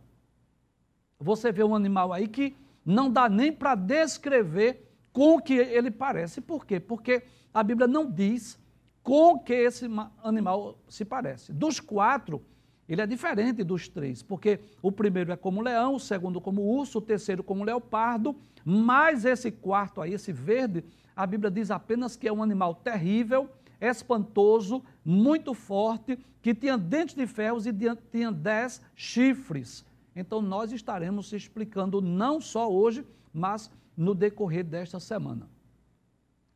você 1.18 1.50
vê 1.50 1.64
um 1.64 1.74
animal 1.74 2.12
aí 2.12 2.28
que 2.28 2.56
não 2.86 3.10
dá 3.10 3.28
nem 3.28 3.52
para 3.52 3.74
descrever 3.74 4.88
com 5.12 5.36
o 5.36 5.42
que 5.42 5.54
ele 5.54 5.90
parece. 5.90 6.40
Por 6.40 6.64
quê? 6.64 6.78
Porque 6.78 7.24
a 7.52 7.64
Bíblia 7.64 7.88
não 7.88 8.08
diz 8.08 8.62
com 9.04 9.38
que 9.38 9.52
esse 9.52 9.86
animal 10.22 10.78
se 10.88 11.04
parece. 11.04 11.52
Dos 11.52 11.78
quatro, 11.78 12.42
ele 12.88 13.02
é 13.02 13.06
diferente 13.06 13.62
dos 13.62 13.86
três, 13.86 14.22
porque 14.22 14.58
o 14.82 14.90
primeiro 14.90 15.30
é 15.30 15.36
como 15.36 15.60
leão, 15.60 15.94
o 15.94 16.00
segundo 16.00 16.40
como 16.40 16.62
urso, 16.62 16.98
o 16.98 17.02
terceiro 17.02 17.44
como 17.44 17.62
leopardo, 17.62 18.34
mas 18.64 19.26
esse 19.26 19.52
quarto 19.52 20.00
aí, 20.00 20.14
esse 20.14 20.32
verde, 20.32 20.82
a 21.14 21.26
Bíblia 21.26 21.50
diz 21.50 21.70
apenas 21.70 22.16
que 22.16 22.26
é 22.26 22.32
um 22.32 22.42
animal 22.42 22.74
terrível, 22.74 23.48
espantoso, 23.78 24.82
muito 25.04 25.52
forte, 25.52 26.18
que 26.40 26.54
tinha 26.54 26.78
dentes 26.78 27.14
de 27.14 27.26
ferros 27.26 27.66
e 27.66 27.72
tinha 28.10 28.32
dez 28.32 28.80
chifres. 28.96 29.84
Então 30.16 30.40
nós 30.40 30.72
estaremos 30.72 31.30
explicando 31.32 32.00
não 32.00 32.40
só 32.40 32.72
hoje, 32.72 33.04
mas 33.32 33.70
no 33.94 34.14
decorrer 34.14 34.64
desta 34.64 34.98
semana. 34.98 35.53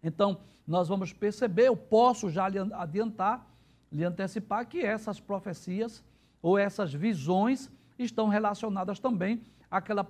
Então, 0.03 0.41
nós 0.67 0.89
vamos 0.89 1.13
perceber, 1.13 1.69
eu 1.69 1.77
posso 1.77 2.29
já 2.29 2.49
lhe 2.49 2.59
adiantar, 2.59 3.47
lhe 3.91 4.05
antecipar 4.05 4.67
que 4.67 4.81
essas 4.81 5.19
profecias 5.19 6.05
ou 6.43 6.59
essas 6.59 6.93
visões 6.93 7.71
estão 7.99 8.29
relacionadas 8.29 8.99
também 8.99 9.43
àquela, 9.71 10.07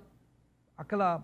àquela 0.77 1.23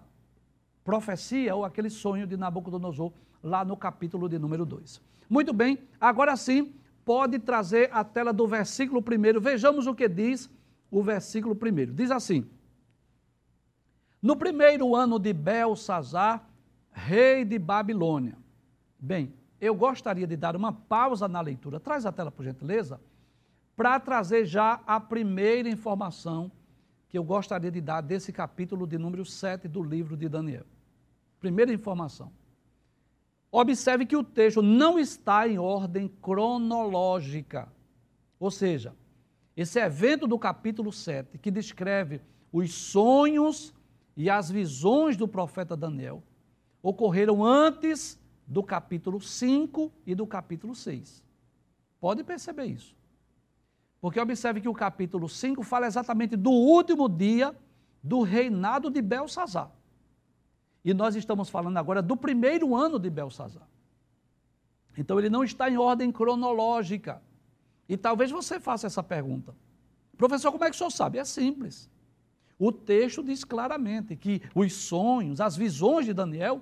profecia 0.84 1.54
ou 1.56 1.65
aquele 1.65 1.89
sonho 1.89 2.25
de 2.25 2.38
Nabucodonosor 2.38 3.12
lá 3.43 3.65
no 3.65 3.75
capítulo 3.75 4.30
de 4.30 4.39
número 4.39 4.65
2. 4.65 5.01
Muito 5.30 5.54
bem, 5.54 5.80
agora 5.99 6.36
sim, 6.36 6.73
pode 7.04 7.39
trazer 7.39 7.89
a 7.91 8.04
tela 8.04 8.32
do 8.32 8.47
versículo 8.47 9.01
1. 9.01 9.39
Vejamos 9.39 9.86
o 9.86 9.93
que 9.93 10.08
diz 10.08 10.49
o 10.89 11.04
versículo 11.04 11.56
1. 11.56 11.93
Diz 11.93 12.10
assim: 12.10 12.49
No 14.21 14.36
primeiro 14.36 14.95
ano 14.95 15.19
de 15.19 15.34
Belsazar, 15.34 16.47
rei 16.91 17.43
de 17.43 17.60
Babilônia. 17.60 18.44
Bem, 19.06 19.32
eu 19.62 19.76
gostaria 19.76 20.26
de 20.26 20.36
dar 20.36 20.56
uma 20.56 20.74
pausa 20.74 21.28
na 21.28 21.39
leitura. 21.39 21.80
Traz 21.80 22.08
a 22.08 22.12
tela, 22.12 22.32
por 22.32 22.44
gentileza, 22.44 23.00
para 23.76 24.00
trazer 24.00 24.46
já 24.46 24.82
a 24.88 25.00
primeira 25.00 25.70
informação 25.70 26.52
que 27.08 27.15
eu 27.15 27.24
gostaria 27.24 27.70
de 27.70 27.80
dar 27.80 28.02
desse 28.02 28.34
capítulo 28.34 28.88
de 28.88 28.98
número 28.98 29.24
7 29.24 29.68
do 29.68 29.84
livro 29.84 30.18
de 30.18 30.28
Daniel. 30.28 30.65
Primeira 31.39 31.72
informação. 31.72 32.32
Observe 33.52 34.08
que 34.08 34.18
o 34.18 34.24
texto 34.24 34.63
não 34.63 34.98
está 34.98 35.48
em 35.48 35.60
ordem 35.60 36.08
cronológica. 36.08 37.72
Ou 38.39 38.50
seja, 38.50 38.91
esse 39.56 39.80
evento 39.80 40.26
do 40.26 40.39
capítulo 40.39 40.91
7, 40.91 41.38
que 41.38 41.52
descreve 41.52 42.22
os 42.52 42.74
sonhos 42.74 43.72
e 44.18 44.32
as 44.32 44.50
visões 44.50 45.15
do 45.15 45.28
profeta 45.28 45.78
Daniel, 45.78 46.24
ocorreram 46.82 47.46
antes 47.46 48.20
do 48.47 48.63
capítulo 48.63 49.19
5 49.19 49.91
e 50.05 50.13
do 50.13 50.27
capítulo 50.27 50.75
6. 50.75 51.23
Pode 51.99 52.23
perceber 52.23 52.65
isso. 52.65 52.95
Porque 53.99 54.19
observe 54.19 54.62
que 54.62 54.69
o 54.69 54.73
capítulo 54.73 55.27
5 55.27 55.63
fala 55.63 55.88
exatamente 55.88 56.36
do 56.36 56.51
último 56.51 57.10
dia 57.10 57.55
do 58.03 58.21
reinado 58.21 58.91
de 58.91 59.01
Belsazar. 59.01 59.71
E 60.84 60.93
nós 60.93 61.15
estamos 61.15 61.49
falando 61.49 61.77
agora 61.77 62.01
do 62.01 62.15
primeiro 62.15 62.75
ano 62.75 62.99
de 62.99 63.10
Belsazar. 63.10 63.67
Então 64.95 65.17
ele 65.17 65.29
não 65.29 65.43
está 65.43 65.69
em 65.69 65.77
ordem 65.77 66.12
cronológica. 66.12 67.21
E 67.89 67.97
talvez 67.97 68.29
você 68.29 68.60
faça 68.60 68.86
essa 68.86 69.01
pergunta. 69.01 69.55
Professor, 70.15 70.51
como 70.51 70.63
é 70.63 70.69
que 70.69 70.75
o 70.75 70.77
senhor 70.77 70.91
sabe? 70.91 71.17
É 71.17 71.25
simples. 71.25 71.89
O 72.58 72.71
texto 72.71 73.23
diz 73.23 73.43
claramente 73.43 74.15
que 74.15 74.41
os 74.53 74.73
sonhos, 74.73 75.41
as 75.41 75.58
visões 75.58 76.05
de 76.05 76.13
Daniel, 76.13 76.62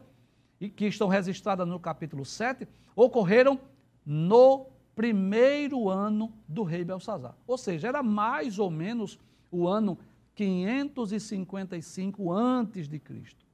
que 0.70 0.86
estão 0.86 1.08
registradas 1.08 1.68
no 1.68 1.80
capítulo 1.80 2.26
7, 2.26 2.68
ocorreram 2.96 3.60
no 4.06 4.68
primeiro 4.96 5.90
ano 5.90 6.32
do 6.48 6.64
rei 6.64 6.84
Belsazar. 6.84 7.36
Ou 7.48 7.58
seja, 7.58 7.88
era 7.88 8.04
mais 8.04 8.60
ou 8.60 8.70
menos 8.70 9.20
o 9.52 9.68
ano 9.68 9.98
555 10.36 12.32
antes 12.32 12.88
de 12.88 13.00
Cristo. 13.00 13.46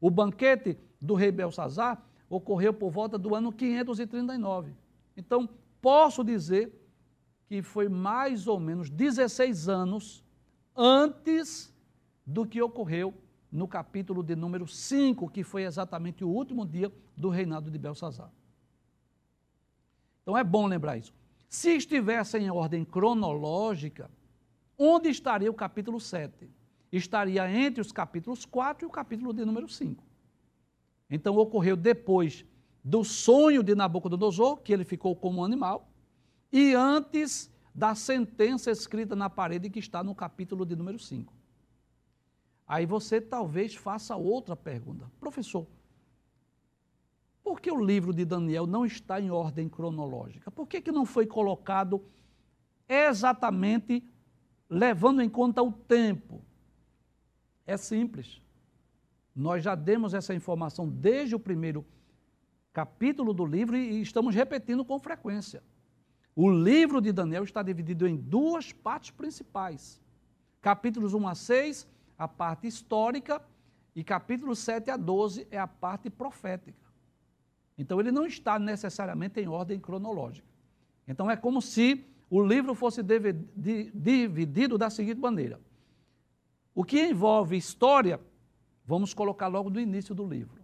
O 0.00 0.10
banquete 0.10 0.78
do 1.00 1.14
rei 1.14 1.32
Belsazar 1.32 2.04
ocorreu 2.28 2.72
por 2.72 2.90
volta 2.90 3.16
do 3.18 3.34
ano 3.34 3.52
539. 3.52 4.72
Então, 5.16 5.48
posso 5.80 6.24
dizer 6.24 6.72
que 7.46 7.62
foi 7.62 7.88
mais 7.88 8.46
ou 8.46 8.58
menos 8.58 8.90
16 8.90 9.68
anos 9.68 10.24
antes 10.76 11.72
do 12.26 12.46
que 12.46 12.60
ocorreu 12.60 13.14
no 13.54 13.68
capítulo 13.68 14.20
de 14.20 14.34
número 14.34 14.66
5, 14.66 15.30
que 15.30 15.44
foi 15.44 15.62
exatamente 15.62 16.24
o 16.24 16.28
último 16.28 16.66
dia 16.66 16.92
do 17.16 17.28
reinado 17.28 17.70
de 17.70 17.78
Belsazar. 17.78 18.32
Então 20.22 20.36
é 20.36 20.42
bom 20.42 20.66
lembrar 20.66 20.98
isso. 20.98 21.14
Se 21.48 21.70
estivesse 21.70 22.36
em 22.36 22.50
ordem 22.50 22.84
cronológica, 22.84 24.10
onde 24.76 25.08
estaria 25.08 25.48
o 25.48 25.54
capítulo 25.54 26.00
7? 26.00 26.50
Estaria 26.90 27.48
entre 27.48 27.80
os 27.80 27.92
capítulos 27.92 28.44
4 28.44 28.84
e 28.84 28.88
o 28.88 28.90
capítulo 28.90 29.32
de 29.32 29.44
número 29.44 29.68
5. 29.68 30.02
Então 31.08 31.36
ocorreu 31.36 31.76
depois 31.76 32.44
do 32.82 33.04
sonho 33.04 33.62
de 33.62 33.76
Nabucodonosor, 33.76 34.56
que 34.56 34.72
ele 34.72 34.84
ficou 34.84 35.14
como 35.14 35.42
um 35.42 35.44
animal, 35.44 35.88
e 36.50 36.74
antes 36.74 37.52
da 37.72 37.94
sentença 37.94 38.72
escrita 38.72 39.14
na 39.14 39.30
parede 39.30 39.70
que 39.70 39.78
está 39.78 40.02
no 40.02 40.12
capítulo 40.12 40.66
de 40.66 40.74
número 40.74 40.98
5. 40.98 41.32
Aí 42.66 42.86
você 42.86 43.20
talvez 43.20 43.74
faça 43.74 44.16
outra 44.16 44.56
pergunta. 44.56 45.10
Professor, 45.20 45.66
por 47.42 47.60
que 47.60 47.70
o 47.70 47.84
livro 47.84 48.12
de 48.12 48.24
Daniel 48.24 48.66
não 48.66 48.86
está 48.86 49.20
em 49.20 49.30
ordem 49.30 49.68
cronológica? 49.68 50.50
Por 50.50 50.66
que, 50.66 50.80
que 50.80 50.90
não 50.90 51.04
foi 51.04 51.26
colocado 51.26 52.02
exatamente 52.88 54.02
levando 54.68 55.20
em 55.20 55.28
conta 55.28 55.62
o 55.62 55.70
tempo? 55.70 56.42
É 57.66 57.76
simples. 57.76 58.40
Nós 59.36 59.62
já 59.62 59.74
demos 59.74 60.14
essa 60.14 60.34
informação 60.34 60.88
desde 60.88 61.34
o 61.34 61.40
primeiro 61.40 61.84
capítulo 62.72 63.34
do 63.34 63.44
livro 63.44 63.76
e 63.76 64.00
estamos 64.00 64.34
repetindo 64.34 64.84
com 64.84 64.98
frequência. 64.98 65.62
O 66.34 66.50
livro 66.50 67.00
de 67.00 67.12
Daniel 67.12 67.44
está 67.44 67.62
dividido 67.62 68.06
em 68.08 68.16
duas 68.16 68.72
partes 68.72 69.10
principais. 69.10 70.00
Capítulos 70.60 71.14
1 71.14 71.28
a 71.28 71.34
6, 71.34 71.86
a 72.18 72.28
parte 72.28 72.66
histórica, 72.66 73.42
e 73.94 74.02
capítulos 74.02 74.58
7 74.58 74.90
a 74.90 74.96
12 74.96 75.46
é 75.50 75.58
a 75.58 75.68
parte 75.68 76.10
profética. 76.10 76.84
Então 77.78 78.00
ele 78.00 78.10
não 78.10 78.26
está 78.26 78.58
necessariamente 78.58 79.40
em 79.40 79.48
ordem 79.48 79.78
cronológica. 79.78 80.46
Então 81.06 81.30
é 81.30 81.36
como 81.36 81.62
se 81.62 82.04
o 82.28 82.42
livro 82.42 82.74
fosse 82.74 83.02
dividido 83.02 84.76
da 84.76 84.90
seguinte 84.90 85.20
maneira: 85.20 85.60
o 86.74 86.82
que 86.84 87.00
envolve 87.00 87.56
história, 87.56 88.20
vamos 88.84 89.14
colocar 89.14 89.46
logo 89.46 89.70
no 89.70 89.80
início 89.80 90.14
do 90.14 90.26
livro. 90.26 90.62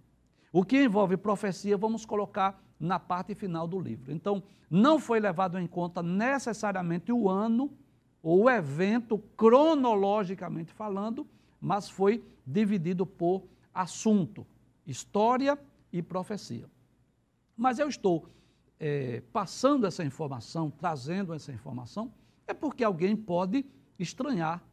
O 0.52 0.64
que 0.64 0.82
envolve 0.82 1.16
profecia, 1.16 1.76
vamos 1.76 2.04
colocar 2.04 2.60
na 2.78 2.98
parte 2.98 3.34
final 3.34 3.68
do 3.68 3.78
livro. 3.78 4.12
Então, 4.12 4.42
não 4.68 4.98
foi 4.98 5.20
levado 5.20 5.58
em 5.58 5.66
conta 5.66 6.02
necessariamente 6.02 7.12
o 7.12 7.28
ano 7.28 7.70
ou 8.20 8.44
o 8.44 8.50
evento, 8.50 9.18
cronologicamente 9.36 10.72
falando, 10.72 11.26
mas 11.60 11.88
foi 11.88 12.24
dividido 12.46 13.04
por 13.04 13.44
assunto, 13.72 14.46
história 14.86 15.58
e 15.92 16.02
profecia. 16.02 16.68
Mas 17.56 17.78
eu 17.78 17.88
estou 17.88 18.26
é, 18.78 19.22
passando 19.32 19.86
essa 19.86 20.02
informação, 20.02 20.70
trazendo 20.70 21.34
essa 21.34 21.52
informação, 21.52 22.12
é 22.46 22.54
porque 22.54 22.82
alguém 22.82 23.14
pode 23.14 23.64
estranhar, 23.98 24.64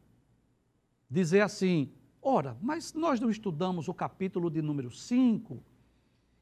dizer 1.10 1.42
assim: 1.42 1.92
ora, 2.22 2.56
mas 2.62 2.94
nós 2.94 3.20
não 3.20 3.30
estudamos 3.30 3.86
o 3.88 3.94
capítulo 3.94 4.50
de 4.50 4.62
número 4.62 4.90
5, 4.90 5.62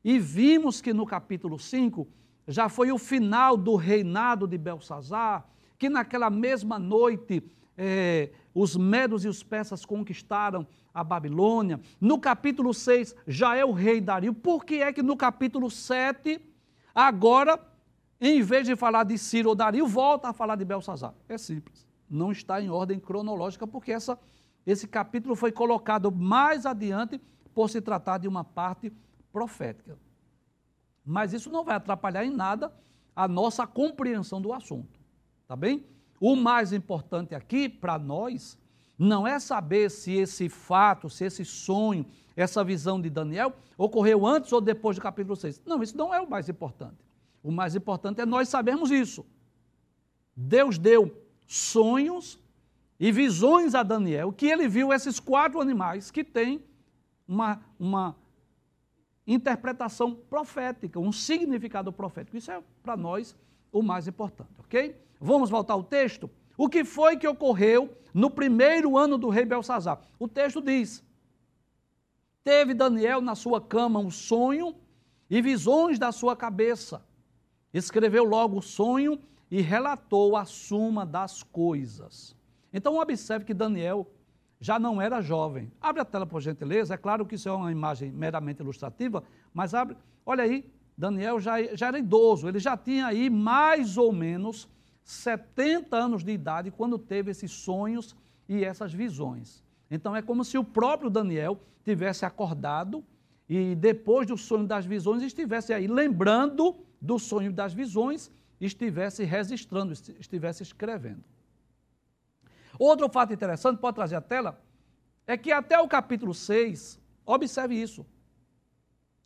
e 0.04 0.18
vimos 0.18 0.80
que 0.80 0.94
no 0.94 1.04
capítulo 1.04 1.58
5 1.58 2.06
já 2.46 2.68
foi 2.68 2.92
o 2.92 2.98
final 2.98 3.56
do 3.56 3.74
reinado 3.74 4.46
de 4.46 4.56
Belsazar, 4.56 5.48
que 5.76 5.88
naquela 5.88 6.30
mesma 6.30 6.78
noite 6.78 7.42
é, 7.76 8.30
os 8.54 8.76
medos 8.76 9.24
e 9.24 9.28
os 9.28 9.42
persas 9.42 9.84
conquistaram 9.84 10.66
a 10.94 11.04
Babilônia. 11.04 11.80
No 12.00 12.18
capítulo 12.18 12.72
6 12.72 13.14
já 13.26 13.54
é 13.54 13.64
o 13.64 13.72
rei 13.72 14.00
Dario. 14.00 14.32
Por 14.32 14.64
que 14.64 14.76
é 14.76 14.92
que 14.92 15.02
no 15.02 15.16
capítulo 15.16 15.70
7, 15.70 16.40
agora, 16.94 17.60
em 18.20 18.40
vez 18.42 18.66
de 18.66 18.74
falar 18.74 19.04
de 19.04 19.18
Ciro 19.18 19.50
ou 19.50 19.54
Dario, 19.54 19.86
volta 19.86 20.30
a 20.30 20.32
falar 20.32 20.56
de 20.56 20.64
Belsazar? 20.64 21.14
É 21.28 21.36
simples. 21.36 21.86
Não 22.08 22.32
está 22.32 22.60
em 22.60 22.70
ordem 22.70 22.98
cronológica, 22.98 23.66
porque 23.66 23.92
essa, 23.92 24.18
esse 24.66 24.88
capítulo 24.88 25.36
foi 25.36 25.52
colocado 25.52 26.10
mais 26.10 26.64
adiante 26.64 27.20
por 27.52 27.68
se 27.68 27.80
tratar 27.80 28.18
de 28.18 28.28
uma 28.28 28.44
parte 28.44 28.92
profética. 29.32 29.98
Mas 31.04 31.32
isso 31.32 31.50
não 31.50 31.64
vai 31.64 31.76
atrapalhar 31.76 32.24
em 32.24 32.30
nada 32.30 32.72
a 33.14 33.28
nossa 33.28 33.66
compreensão 33.66 34.40
do 34.40 34.52
assunto. 34.52 34.98
Tá 35.46 35.54
bem? 35.54 35.84
O 36.20 36.36
mais 36.36 36.72
importante 36.72 37.34
aqui 37.34 37.68
para 37.68 37.98
nós 37.98 38.58
não 38.98 39.26
é 39.26 39.38
saber 39.38 39.90
se 39.90 40.12
esse 40.12 40.48
fato, 40.48 41.10
se 41.10 41.24
esse 41.24 41.44
sonho, 41.44 42.06
essa 42.34 42.64
visão 42.64 43.00
de 43.00 43.10
Daniel 43.10 43.54
ocorreu 43.76 44.26
antes 44.26 44.52
ou 44.52 44.60
depois 44.60 44.96
do 44.96 45.02
capítulo 45.02 45.36
6. 45.36 45.62
Não, 45.66 45.82
isso 45.82 45.96
não 45.96 46.14
é 46.14 46.20
o 46.20 46.28
mais 46.28 46.48
importante. 46.48 46.96
O 47.42 47.50
mais 47.50 47.74
importante 47.74 48.20
é 48.20 48.26
nós 48.26 48.48
sabermos 48.48 48.90
isso. 48.90 49.24
Deus 50.34 50.78
deu 50.78 51.22
sonhos 51.46 52.38
e 52.98 53.12
visões 53.12 53.74
a 53.74 53.82
Daniel, 53.82 54.32
que 54.32 54.46
ele 54.46 54.66
viu 54.68 54.92
esses 54.92 55.20
quatro 55.20 55.60
animais 55.60 56.10
que 56.10 56.24
têm 56.24 56.62
uma, 57.28 57.60
uma 57.78 58.16
interpretação 59.26 60.14
profética, 60.14 60.98
um 60.98 61.12
significado 61.12 61.92
profético. 61.92 62.36
Isso 62.36 62.50
é 62.50 62.62
para 62.82 62.96
nós 62.96 63.36
o 63.70 63.82
mais 63.82 64.08
importante, 64.08 64.52
ok? 64.58 64.96
Vamos 65.20 65.50
voltar 65.50 65.74
ao 65.74 65.82
texto? 65.82 66.30
O 66.56 66.68
que 66.68 66.84
foi 66.84 67.16
que 67.16 67.28
ocorreu 67.28 67.96
no 68.12 68.30
primeiro 68.30 68.96
ano 68.96 69.18
do 69.18 69.28
rei 69.28 69.44
Belsazar? 69.44 70.00
O 70.18 70.26
texto 70.26 70.60
diz: 70.60 71.04
Teve 72.42 72.74
Daniel 72.74 73.20
na 73.20 73.34
sua 73.34 73.60
cama 73.60 74.00
um 74.00 74.10
sonho 74.10 74.74
e 75.28 75.42
visões 75.42 75.98
da 75.98 76.12
sua 76.12 76.36
cabeça. 76.36 77.04
Escreveu 77.72 78.24
logo 78.24 78.58
o 78.58 78.62
sonho 78.62 79.18
e 79.50 79.60
relatou 79.60 80.36
a 80.36 80.44
suma 80.44 81.04
das 81.04 81.42
coisas. 81.42 82.34
Então 82.72 82.98
observe 82.98 83.44
que 83.44 83.54
Daniel 83.54 84.10
já 84.60 84.78
não 84.78 85.00
era 85.00 85.20
jovem. 85.20 85.70
Abre 85.80 86.00
a 86.00 86.04
tela, 86.04 86.26
por 86.26 86.40
gentileza. 86.40 86.94
É 86.94 86.96
claro 86.96 87.26
que 87.26 87.34
isso 87.34 87.48
é 87.48 87.52
uma 87.52 87.70
imagem 87.70 88.10
meramente 88.10 88.62
ilustrativa, 88.62 89.22
mas 89.52 89.74
abre. 89.74 89.96
Olha 90.24 90.44
aí, 90.44 90.70
Daniel 90.96 91.38
já, 91.38 91.62
já 91.74 91.88
era 91.88 91.98
idoso, 91.98 92.48
ele 92.48 92.58
já 92.58 92.76
tinha 92.76 93.06
aí 93.06 93.28
mais 93.28 93.98
ou 93.98 94.12
menos 94.12 94.68
70 95.06 95.96
anos 95.96 96.24
de 96.24 96.32
idade 96.32 96.72
quando 96.72 96.98
teve 96.98 97.30
esses 97.30 97.52
sonhos 97.52 98.16
e 98.48 98.64
essas 98.64 98.92
visões. 98.92 99.62
Então 99.88 100.16
é 100.16 100.20
como 100.20 100.44
se 100.44 100.58
o 100.58 100.64
próprio 100.64 101.08
Daniel 101.08 101.60
tivesse 101.84 102.26
acordado 102.26 103.04
e 103.48 103.76
depois 103.76 104.26
do 104.26 104.36
sonho 104.36 104.66
das 104.66 104.84
visões 104.84 105.22
estivesse 105.22 105.72
aí 105.72 105.86
lembrando 105.86 106.76
do 107.00 107.20
sonho 107.20 107.52
das 107.52 107.72
visões, 107.72 108.32
estivesse 108.60 109.22
registrando, 109.22 109.92
estivesse 109.92 110.64
escrevendo. 110.64 111.22
Outro 112.76 113.08
fato 113.08 113.32
interessante, 113.32 113.78
pode 113.78 113.94
trazer 113.94 114.16
a 114.16 114.20
tela, 114.20 114.60
é 115.24 115.36
que 115.36 115.52
até 115.52 115.78
o 115.80 115.86
capítulo 115.86 116.34
6, 116.34 117.00
observe 117.24 117.80
isso. 117.80 118.04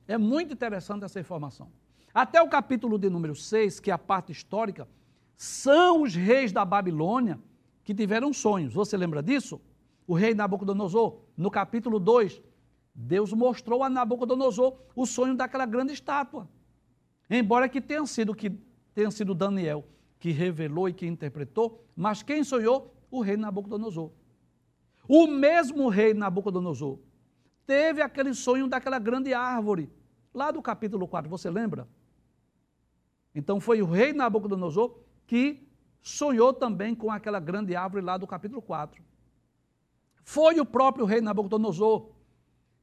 É 0.07 0.19
muito 0.19 0.53
interessante 0.53 1.05
essa 1.05 1.19
informação. 1.19 1.73
Até 2.12 2.43
o 2.43 2.51
capítulo 2.51 2.99
de 2.99 3.09
número 3.09 3.35
6, 3.35 3.81
que 3.81 3.90
é 3.90 3.95
a 3.95 3.99
parte 3.99 4.31
histórica, 4.31 4.87
são 5.40 6.03
os 6.03 6.14
reis 6.14 6.53
da 6.53 6.66
Babilônia 6.66 7.40
que 7.83 7.94
tiveram 7.94 8.31
sonhos. 8.31 8.74
Você 8.74 8.94
lembra 8.94 9.22
disso? 9.22 9.59
O 10.07 10.12
rei 10.12 10.35
Nabucodonosor, 10.35 11.22
no 11.35 11.50
capítulo 11.50 11.98
2, 11.98 12.42
Deus 12.94 13.33
mostrou 13.33 13.83
a 13.83 13.88
Nabucodonosor 13.88 14.76
o 14.94 15.07
sonho 15.07 15.35
daquela 15.35 15.64
grande 15.64 15.94
estátua. 15.94 16.46
Embora 17.31 17.70
que 17.70 17.81
tenha 17.81 18.05
sido 18.05 18.35
que 18.35 18.50
tenha 18.94 19.11
sido 19.11 19.35
Daniel 19.35 19.88
que 20.18 20.31
revelou 20.31 20.90
e 20.90 20.92
que 20.92 21.07
interpretou, 21.07 21.83
mas 21.96 22.22
quem 22.22 22.44
sonhou? 22.44 22.94
O 23.11 23.22
rei 23.22 23.38
Nabucodonosor. 23.38 24.11
O 25.09 25.26
mesmo 25.26 25.88
rei 25.88 26.12
Nabucodonosor 26.12 26.98
teve 27.66 28.03
aquele 28.03 28.35
sonho 28.35 28.68
daquela 28.68 28.98
grande 28.98 29.33
árvore, 29.33 29.90
lá 30.35 30.50
do 30.50 30.61
capítulo 30.61 31.09
4, 31.09 31.31
você 31.31 31.48
lembra? 31.48 31.88
Então 33.35 33.59
foi 33.59 33.81
o 33.81 33.87
rei 33.87 34.12
Nabucodonosor 34.12 35.09
que 35.31 35.64
sonhou 36.03 36.53
também 36.53 36.93
com 36.93 37.09
aquela 37.09 37.38
grande 37.38 37.77
árvore 37.77 38.05
lá 38.05 38.16
do 38.16 38.27
capítulo 38.27 38.61
4. 38.61 39.01
Foi 40.25 40.59
o 40.59 40.66
próprio 40.66 41.05
rei 41.05 41.21
Nabucodonosor 41.21 42.11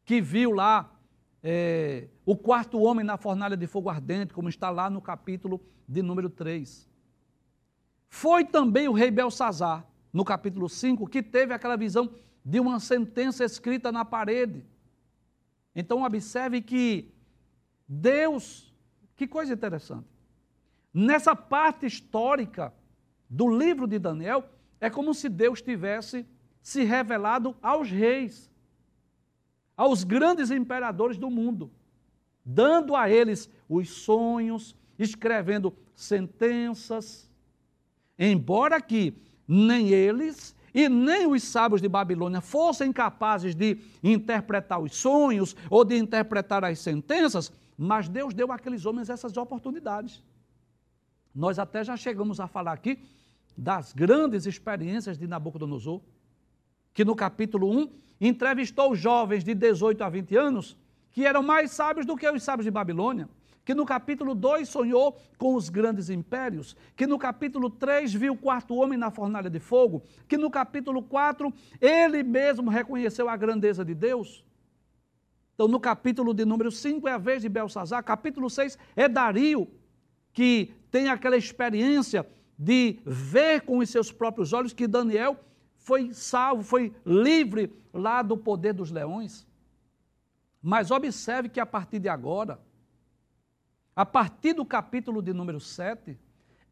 que 0.06 0.22
viu 0.22 0.52
lá 0.52 0.98
é, 1.44 2.08
o 2.26 2.38
quarto 2.38 2.80
homem 2.80 3.06
na 3.06 3.18
fornalha 3.18 3.58
de 3.58 3.68
fogo 3.68 3.90
ardente, 3.90 4.34
como 4.34 4.48
está 4.48 4.70
lá 4.70 4.90
no 4.90 5.02
capítulo 5.02 5.62
de 5.86 6.02
número 6.02 6.30
3. 6.30 6.90
Foi 8.08 8.46
também 8.46 8.88
o 8.88 8.94
rei 8.94 9.12
Belsazar, 9.12 9.86
no 10.14 10.24
capítulo 10.24 10.70
5, 10.70 11.06
que 11.08 11.22
teve 11.22 11.54
aquela 11.54 11.76
visão 11.76 12.10
de 12.46 12.62
uma 12.62 12.80
sentença 12.80 13.44
escrita 13.44 13.92
na 13.92 14.06
parede. 14.06 14.66
Então, 15.76 16.02
observe 16.04 16.62
que 16.62 17.14
Deus, 17.86 18.74
que 19.18 19.28
coisa 19.28 19.54
interessante, 19.54 20.17
Nessa 21.00 21.36
parte 21.36 21.86
histórica 21.86 22.74
do 23.30 23.56
livro 23.56 23.86
de 23.86 24.00
Daniel, 24.00 24.50
é 24.82 24.90
como 24.90 25.14
se 25.14 25.30
Deus 25.30 25.62
tivesse 25.62 26.26
se 26.60 26.84
revelado 26.84 27.56
aos 27.62 27.88
reis, 27.88 28.50
aos 29.76 30.04
grandes 30.04 30.50
imperadores 30.50 31.16
do 31.16 31.30
mundo, 31.30 31.70
dando 32.44 32.96
a 32.96 33.08
eles 33.08 33.48
os 33.70 33.90
sonhos, 33.90 34.76
escrevendo 34.98 35.72
sentenças, 35.96 37.30
embora 38.18 38.82
que 38.82 39.14
nem 39.48 39.90
eles 39.90 40.56
e 40.74 40.90
nem 40.90 41.28
os 41.28 41.44
sábios 41.44 41.80
de 41.80 41.88
Babilônia 41.88 42.42
fossem 42.42 42.92
capazes 42.92 43.54
de 43.54 43.78
interpretar 44.04 44.80
os 44.80 44.96
sonhos 44.96 45.56
ou 45.70 45.86
de 45.86 45.96
interpretar 45.96 46.66
as 46.66 46.80
sentenças, 46.80 47.54
mas 47.78 48.10
Deus 48.10 48.34
deu 48.34 48.52
àqueles 48.52 48.84
homens 48.84 49.12
essas 49.12 49.38
oportunidades. 49.38 50.24
Nós 51.38 51.60
até 51.60 51.84
já 51.84 51.96
chegamos 51.96 52.40
a 52.40 52.48
falar 52.48 52.74
aqui 52.74 53.00
das 53.56 53.94
grandes 53.94 54.48
experiências 54.48 55.20
de 55.20 55.28
Nabucodonosor, 55.28 56.02
que 56.96 57.06
no 57.06 57.16
capítulo 57.16 57.70
1 57.70 57.92
entrevistou 58.20 58.96
jovens 58.96 59.44
de 59.44 59.54
18 59.54 60.04
a 60.04 60.10
20 60.10 60.36
anos 60.36 60.76
que 61.12 61.28
eram 61.28 61.44
mais 61.44 61.70
sábios 61.70 62.08
do 62.08 62.18
que 62.18 62.28
os 62.28 62.42
sábios 62.42 62.66
de 62.66 62.72
Babilônia, 62.72 63.30
que 63.64 63.76
no 63.76 63.86
capítulo 63.86 64.34
2 64.34 64.68
sonhou 64.68 65.16
com 65.38 65.54
os 65.54 65.70
grandes 65.70 66.10
impérios, 66.10 66.76
que 66.96 67.06
no 67.06 67.20
capítulo 67.20 67.70
3 67.70 68.16
viu 68.16 68.34
o 68.34 68.38
quarto 68.38 68.74
homem 68.74 68.98
na 68.98 69.12
fornalha 69.12 69.50
de 69.50 69.60
fogo, 69.60 70.02
que 70.28 70.38
no 70.38 70.50
capítulo 70.50 71.04
4 71.04 71.54
ele 71.80 72.24
mesmo 72.24 72.72
reconheceu 72.72 73.30
a 73.30 73.38
grandeza 73.38 73.86
de 73.86 73.94
Deus. 73.94 74.44
Então, 75.54 75.68
no 75.68 75.80
capítulo 75.80 76.34
de 76.34 76.46
número 76.46 76.72
5 76.72 77.08
é 77.08 77.12
a 77.12 77.18
vez 77.20 77.44
de 77.44 77.50
Belsazar, 77.50 78.04
capítulo 78.04 78.50
6 78.50 78.76
é 78.96 79.08
Dario, 79.08 79.68
que 80.34 80.72
tem 80.98 81.10
aquela 81.10 81.38
experiência 81.38 82.28
de 82.58 83.00
ver 83.06 83.62
com 83.62 83.78
os 83.78 83.88
seus 83.88 84.12
próprios 84.12 84.52
olhos 84.52 84.74
que 84.74 84.88
Daniel 84.88 85.40
foi 85.76 86.12
salvo, 86.12 86.64
foi 86.64 86.92
livre 87.06 87.72
lá 87.94 88.24
do 88.24 88.36
poder 88.36 88.74
dos 88.74 88.90
leões. 88.90 89.46
Mas 90.60 90.90
observe 90.90 91.50
que 91.50 91.60
a 91.60 91.68
partir 91.68 92.00
de 92.00 92.10
agora, 92.10 92.60
a 93.96 94.04
partir 94.04 94.54
do 94.54 94.66
capítulo 94.66 95.22
de 95.22 95.34
número 95.34 95.60
7, 95.60 96.18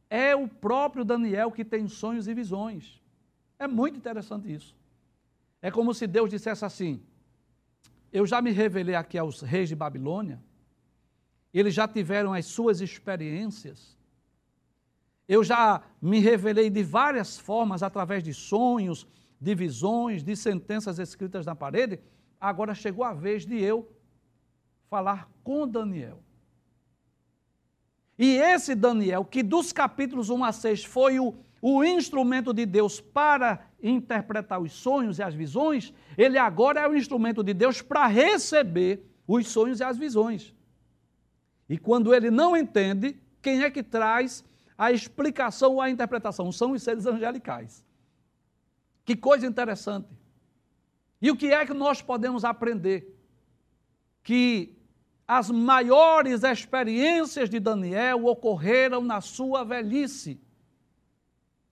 é 0.10 0.36
o 0.36 0.48
próprio 0.48 1.06
Daniel 1.06 1.52
que 1.52 1.64
tem 1.64 1.88
sonhos 1.88 2.28
e 2.28 2.34
visões. 2.34 3.00
É 3.60 3.68
muito 3.68 3.96
interessante 3.96 4.52
isso. 4.52 4.76
É 5.62 5.70
como 5.70 5.94
se 5.94 6.08
Deus 6.08 6.32
dissesse 6.32 6.66
assim: 6.66 7.00
Eu 8.12 8.26
já 8.26 8.42
me 8.42 8.50
revelei 8.50 8.96
aqui 8.96 9.20
aos 9.20 9.42
reis 9.42 9.70
de 9.70 9.76
Babilônia, 9.76 10.42
eles 11.54 11.76
já 11.76 11.88
tiveram 11.88 12.34
as 12.34 12.48
suas 12.48 12.82
experiências, 12.82 13.95
eu 15.28 15.44
já 15.44 15.82
me 16.02 16.20
revelei 16.20 16.70
de 16.70 16.84
várias 16.84 17.38
formas, 17.38 17.82
através 17.82 18.24
de 18.24 18.34
sonhos, 18.34 19.08
de 19.40 19.56
visões, 19.56 20.24
de 20.24 20.36
sentenças 20.36 21.00
escritas 21.00 21.46
na 21.46 21.56
parede. 21.56 22.00
Agora 22.40 22.76
chegou 22.76 23.04
a 23.04 23.14
vez 23.14 23.46
de 23.46 23.60
eu 23.60 23.92
falar 24.90 25.30
com 25.44 25.68
Daniel. 25.68 26.22
E 28.18 28.38
esse 28.38 28.76
Daniel, 28.76 29.26
que 29.26 29.44
dos 29.44 29.74
capítulos 29.74 30.30
1 30.30 30.44
a 30.44 30.52
6 30.52 30.86
foi 30.86 31.20
o, 31.20 31.34
o 31.62 31.84
instrumento 31.84 32.54
de 32.54 32.66
Deus 32.66 33.02
para 33.02 33.68
interpretar 33.82 34.62
os 34.62 34.72
sonhos 34.72 35.20
e 35.20 35.24
as 35.24 35.34
visões, 35.34 35.94
ele 36.18 36.38
agora 36.38 36.82
é 36.82 36.88
o 36.88 36.96
instrumento 36.96 37.44
de 37.44 37.54
Deus 37.54 37.82
para 37.82 38.08
receber 38.08 39.04
os 39.28 39.48
sonhos 39.48 39.80
e 39.80 39.84
as 39.84 39.98
visões. 39.98 40.54
E 41.68 41.78
quando 41.78 42.14
ele 42.14 42.32
não 42.32 42.56
entende, 42.56 43.20
quem 43.42 43.64
é 43.64 43.72
que 43.72 43.84
traz 43.84 44.46
a 44.78 44.92
explicação 44.92 45.74
ou 45.74 45.82
a 45.82 45.90
interpretação? 45.90 46.52
São 46.52 46.72
os 46.72 46.84
seres 46.84 47.06
angelicais. 47.06 47.84
Que 49.04 49.16
coisa 49.16 49.46
interessante. 49.46 50.10
E 51.22 51.32
o 51.32 51.36
que 51.36 51.54
é 51.54 51.66
que 51.66 51.74
nós 51.74 52.02
podemos 52.02 52.44
aprender? 52.44 53.16
Que 54.24 54.76
as 55.28 55.50
maiores 55.50 56.44
experiências 56.44 57.50
de 57.50 57.60
Daniel 57.60 58.26
ocorreram 58.26 59.02
na 59.02 59.22
sua 59.22 59.64
velhice. 59.64 60.40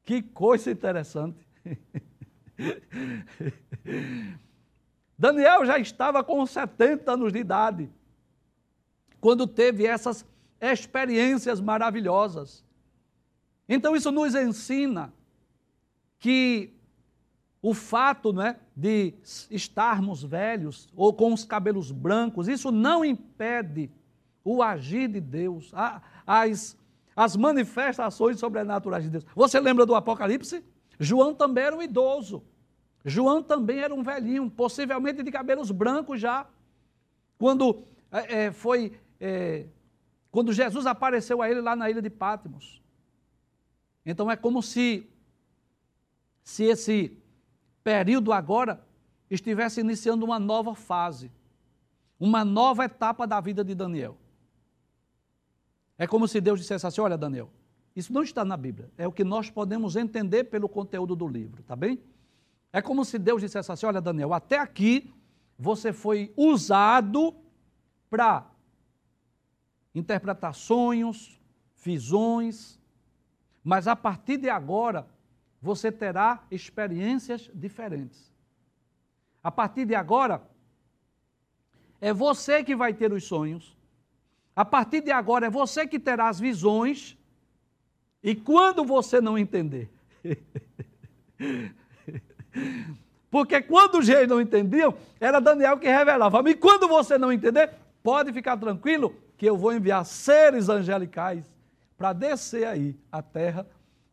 Que 0.03 0.21
coisa 0.21 0.71
interessante. 0.71 1.45
Daniel 5.17 5.65
já 5.65 5.77
estava 5.77 6.23
com 6.23 6.45
70 6.45 7.11
anos 7.11 7.31
de 7.31 7.39
idade 7.39 7.89
quando 9.21 9.47
teve 9.47 9.85
essas 9.85 10.25
experiências 10.59 11.61
maravilhosas. 11.61 12.65
Então 13.73 13.95
isso 13.95 14.11
nos 14.11 14.35
ensina 14.35 15.11
que 16.19 16.71
o 17.59 17.73
fato 17.73 18.31
né, 18.31 18.57
de 18.75 19.15
estarmos 19.49 20.23
velhos 20.23 20.87
ou 20.95 21.11
com 21.11 21.33
os 21.33 21.43
cabelos 21.43 21.89
brancos, 21.91 22.47
isso 22.47 22.71
não 22.71 23.03
impede 23.03 23.89
o 24.43 24.61
agir 24.61 25.07
de 25.07 25.19
Deus, 25.19 25.71
as, 26.27 26.77
as 27.15 27.35
manifestações 27.35 28.39
sobrenaturais 28.39 29.05
de 29.05 29.09
Deus. 29.09 29.25
Você 29.33 29.59
lembra 29.59 29.87
do 29.87 29.95
Apocalipse? 29.95 30.63
João 30.99 31.33
também 31.33 31.63
era 31.63 31.75
um 31.75 31.81
idoso. 31.81 32.43
João 33.03 33.41
também 33.41 33.79
era 33.79 33.95
um 33.95 34.03
velhinho, 34.03 34.51
possivelmente 34.51 35.23
de 35.23 35.31
cabelos 35.31 35.71
brancos 35.71 36.21
já. 36.21 36.45
Quando 37.39 37.83
é, 38.11 38.43
é 38.43 38.51
foi. 38.51 38.93
É, 39.19 39.65
quando 40.29 40.53
Jesus 40.53 40.85
apareceu 40.85 41.41
a 41.41 41.49
ele 41.49 41.59
lá 41.61 41.75
na 41.75 41.89
ilha 41.89 42.03
de 42.03 42.09
Pátimos. 42.11 42.82
Então 44.05 44.29
é 44.29 44.35
como 44.35 44.61
se, 44.61 45.07
se 46.43 46.63
esse 46.65 47.17
período 47.83 48.31
agora 48.31 48.83
estivesse 49.29 49.81
iniciando 49.81 50.25
uma 50.25 50.39
nova 50.39 50.75
fase, 50.75 51.31
uma 52.19 52.45
nova 52.45 52.85
etapa 52.85 53.25
da 53.25 53.39
vida 53.39 53.63
de 53.63 53.73
Daniel. 53.73 54.17
É 55.97 56.07
como 56.07 56.27
se 56.27 56.41
Deus 56.41 56.59
dissesse 56.59 56.85
assim: 56.85 57.01
olha, 57.01 57.17
Daniel, 57.17 57.49
isso 57.95 58.11
não 58.11 58.23
está 58.23 58.43
na 58.43 58.57
Bíblia, 58.57 58.89
é 58.97 59.07
o 59.07 59.11
que 59.11 59.23
nós 59.23 59.49
podemos 59.49 59.95
entender 59.95 60.45
pelo 60.45 60.67
conteúdo 60.67 61.15
do 61.15 61.27
livro, 61.27 61.63
tá 61.63 61.75
bem? 61.75 61.99
É 62.71 62.81
como 62.81 63.05
se 63.05 63.19
Deus 63.19 63.41
dissesse 63.41 63.71
assim: 63.71 63.85
olha, 63.85 64.01
Daniel, 64.01 64.33
até 64.33 64.57
aqui 64.57 65.13
você 65.57 65.93
foi 65.93 66.33
usado 66.35 67.33
para 68.09 68.49
interpretar 69.93 70.55
sonhos, 70.55 71.39
visões, 71.83 72.79
mas 73.63 73.87
a 73.87 73.95
partir 73.95 74.37
de 74.37 74.49
agora 74.49 75.07
você 75.61 75.91
terá 75.91 76.43
experiências 76.51 77.49
diferentes. 77.53 78.29
A 79.41 79.49
partir 79.49 79.85
de 79.85 79.95
agora, 79.95 80.41
é 82.01 82.11
você 82.13 82.63
que 82.63 82.75
vai 82.75 82.93
ter 82.93 83.13
os 83.13 83.23
sonhos. 83.23 83.75
A 84.53 84.65
partir 84.65 85.01
de 85.01 85.11
agora, 85.11 85.45
é 85.47 85.49
você 85.49 85.87
que 85.87 85.97
terá 85.97 86.27
as 86.27 86.39
visões. 86.39 87.17
E 88.21 88.35
quando 88.35 88.83
você 88.83 89.21
não 89.21 89.37
entender. 89.37 89.89
Porque 93.31 93.61
quando 93.61 93.99
os 93.99 94.07
reis 94.07 94.27
não 94.27 94.41
entendiam, 94.41 94.93
era 95.19 95.39
Daniel 95.39 95.79
que 95.79 95.87
revelava. 95.87 96.43
E 96.49 96.55
quando 96.55 96.87
você 96.87 97.17
não 97.17 97.31
entender, 97.31 97.71
pode 98.03 98.33
ficar 98.33 98.57
tranquilo 98.57 99.15
que 99.37 99.45
eu 99.45 99.57
vou 99.57 99.73
enviar 99.73 100.05
seres 100.05 100.67
angelicais 100.69 101.52
para 101.97 102.13
descer 102.13 102.67
aí 102.67 102.99
a 103.11 103.21
terra 103.21 103.67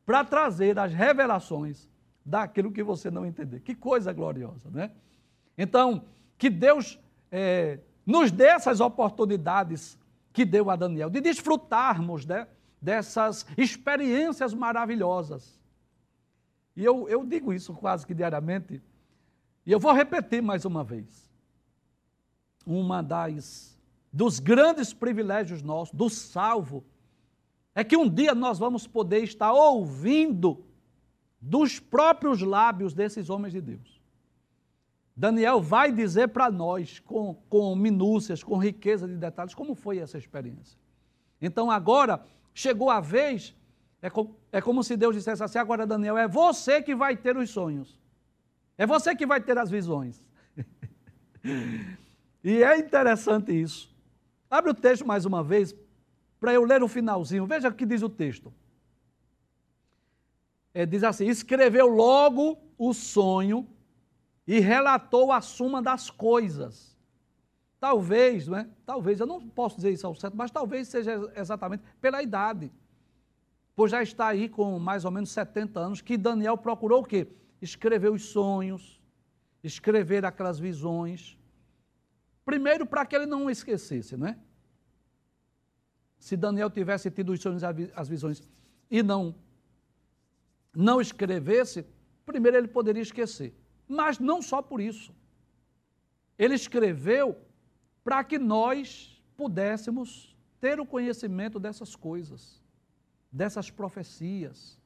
para 0.05 0.25
trazer 0.25 0.79
as 0.79 0.93
revelações 0.93 1.89
daquilo 2.25 2.73
que 2.73 2.83
você 2.83 3.11
não 3.11 3.25
entender. 3.25 3.61
Que 3.61 3.75
coisa 3.75 4.13
gloriosa, 4.13 4.69
né? 4.69 4.91
Então, 5.57 6.05
que 6.37 6.51
Deus 6.51 6.99
é, 7.31 7.79
nos 8.05 8.33
dê 8.33 8.47
essas 8.47 8.81
oportunidades 8.81 9.99
que 10.33 10.45
deu 10.45 10.71
a 10.71 10.77
Daniel, 10.77 11.11
de 11.11 11.21
desfrutarmos 11.21 12.27
né, 12.27 12.49
dessas 12.81 13.47
experiências 13.57 14.55
maravilhosas. 14.55 15.61
E 16.75 16.85
eu, 16.85 17.09
eu 17.09 17.25
digo 17.25 17.53
isso 17.53 17.75
quase 17.75 18.07
que 18.07 18.15
diariamente, 18.15 18.83
e 19.67 19.71
eu 19.71 19.79
vou 19.79 19.93
repetir 19.93 20.43
mais 20.43 20.65
uma 20.65 20.83
vez. 20.83 21.31
Uma 22.67 23.03
das 23.03 23.79
dos 24.13 24.41
grandes 24.41 24.93
privilégios 24.93 25.63
nossos, 25.63 25.95
do 25.95 26.11
salvo, 26.11 26.85
é 27.75 27.85
que 27.85 27.97
um 27.97 28.09
dia 28.09 28.35
nós 28.35 28.59
vamos 28.59 28.87
poder 28.87 29.23
estar 29.23 29.53
ouvindo 29.53 30.65
dos 31.41 31.79
próprios 31.79 32.43
lábios 32.43 32.93
desses 32.93 33.31
homens 33.31 33.53
de 33.53 33.61
Deus. 33.61 34.01
Daniel 35.17 35.61
vai 35.61 35.93
dizer 35.93 36.29
para 36.29 36.51
nós, 36.51 36.99
com, 37.01 37.35
com 37.49 37.75
minúcias, 37.77 38.43
com 38.43 38.57
riqueza 38.57 39.07
de 39.07 39.17
detalhes, 39.17 39.55
como 39.55 39.75
foi 39.75 39.99
essa 39.99 40.17
experiência. 40.17 40.79
Então 41.41 41.71
agora 41.71 42.25
chegou 42.55 42.91
a 42.91 43.01
vez, 43.01 43.55
é, 44.03 44.09
com, 44.09 44.35
é 44.51 44.61
como 44.61 44.83
se 44.83 44.97
Deus 44.97 45.15
dissesse 45.15 45.43
assim: 45.43 45.59
agora, 45.59 45.87
Daniel, 45.87 46.17
é 46.17 46.27
você 46.27 46.83
que 46.83 46.95
vai 46.95 47.17
ter 47.17 47.37
os 47.37 47.51
sonhos, 47.51 47.99
é 48.77 48.87
você 48.87 49.15
que 49.15 49.27
vai 49.27 49.41
ter 49.41 49.59
as 49.59 49.71
visões. 49.71 50.23
e 52.43 52.63
é 52.63 52.79
interessante 52.79 53.53
isso. 53.53 53.95
Abre 54.51 54.71
o 54.71 54.75
texto 54.75 55.07
mais 55.07 55.25
uma 55.25 55.45
vez, 55.45 55.75
para 56.41 56.55
eu 56.55 56.65
ler 56.65 56.83
o 56.83 56.89
finalzinho. 56.89 57.47
Veja 57.47 57.69
o 57.69 57.75
que 57.75 57.85
diz 57.85 58.03
o 58.03 58.09
texto. 58.09 58.53
É, 60.73 60.87
diz 60.87 61.05
assim: 61.05 61.27
escreveu 61.27 61.87
logo 61.87 62.59
o 62.79 62.95
sonho 62.95 63.69
e 64.47 64.59
relatou 64.59 65.31
a 65.31 65.41
suma 65.41 65.83
das 65.83 66.11
coisas. 66.11 66.99
Talvez, 67.79 68.49
não 68.49 68.59
é? 68.59 68.69
Talvez, 68.85 69.21
eu 69.21 69.27
não 69.27 69.49
posso 69.49 69.77
dizer 69.77 69.91
isso 69.91 70.07
ao 70.07 70.15
certo, 70.15 70.37
mas 70.37 70.51
talvez 70.51 70.89
seja 70.89 71.31
exatamente 71.37 71.83
pela 72.01 72.23
idade. 72.23 72.73
Pois 73.75 73.91
já 73.91 74.03
está 74.03 74.27
aí 74.27 74.49
com 74.49 74.79
mais 74.79 75.05
ou 75.05 75.11
menos 75.11 75.31
70 75.31 75.81
anos, 75.81 76.01
que 76.01 76.19
Daniel 76.19 76.59
procurou 76.59 77.01
o 77.01 77.05
quê? 77.05 77.27
Escrever 77.63 78.11
os 78.11 78.27
sonhos, 78.27 79.01
escrever 79.63 80.25
aquelas 80.25 80.59
visões. 80.59 81.39
Primeiro, 82.45 82.85
para 82.85 83.07
que 83.07 83.17
ele 83.17 83.27
não 83.27 83.49
esquecesse, 83.49 84.17
não 84.17 84.27
é? 84.27 84.39
Se 86.21 86.37
Daniel 86.37 86.71
tivesse 86.71 87.11
tido 87.11 87.33
os 87.33 87.41
sonhos 87.41 87.63
e 87.63 87.67
as 87.97 88.09
visões 88.09 88.41
e 88.89 89.03
não 89.03 89.35
não 90.73 91.01
escrevesse, 91.01 91.85
primeiro 92.25 92.57
ele 92.57 92.69
poderia 92.69 93.03
esquecer. 93.03 93.53
Mas 93.89 94.21
não 94.21 94.41
só 94.41 94.63
por 94.63 94.81
isso. 94.81 95.13
Ele 96.39 96.55
escreveu 96.55 97.37
para 98.05 98.23
que 98.23 98.39
nós 98.39 99.21
pudéssemos 99.37 100.37
ter 100.61 100.79
o 100.79 100.87
conhecimento 100.87 101.59
dessas 101.59 101.97
coisas, 101.97 102.63
dessas 103.33 103.69
profecias, 103.69 104.79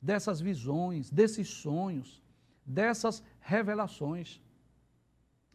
dessas 0.00 0.40
visões, 0.40 1.08
desses 1.08 1.48
sonhos, 1.48 2.20
dessas 2.66 3.22
revelações. 3.40 4.40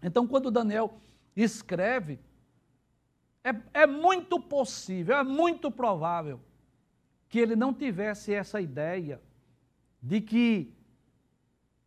Então, 0.02 0.26
quando 0.26 0.50
Daniel 0.50 0.98
escreve, 1.36 2.20
é, 3.44 3.82
é 3.82 3.88
muito 3.88 4.40
possível, 4.40 5.16
é 5.16 5.24
muito 5.24 5.72
provável 5.72 6.40
que 7.30 7.40
ele 7.40 7.56
não 7.56 7.74
tivesse 7.74 8.34
essa 8.34 8.60
ideia 8.60 9.22
de 10.02 10.22
que 10.22 10.74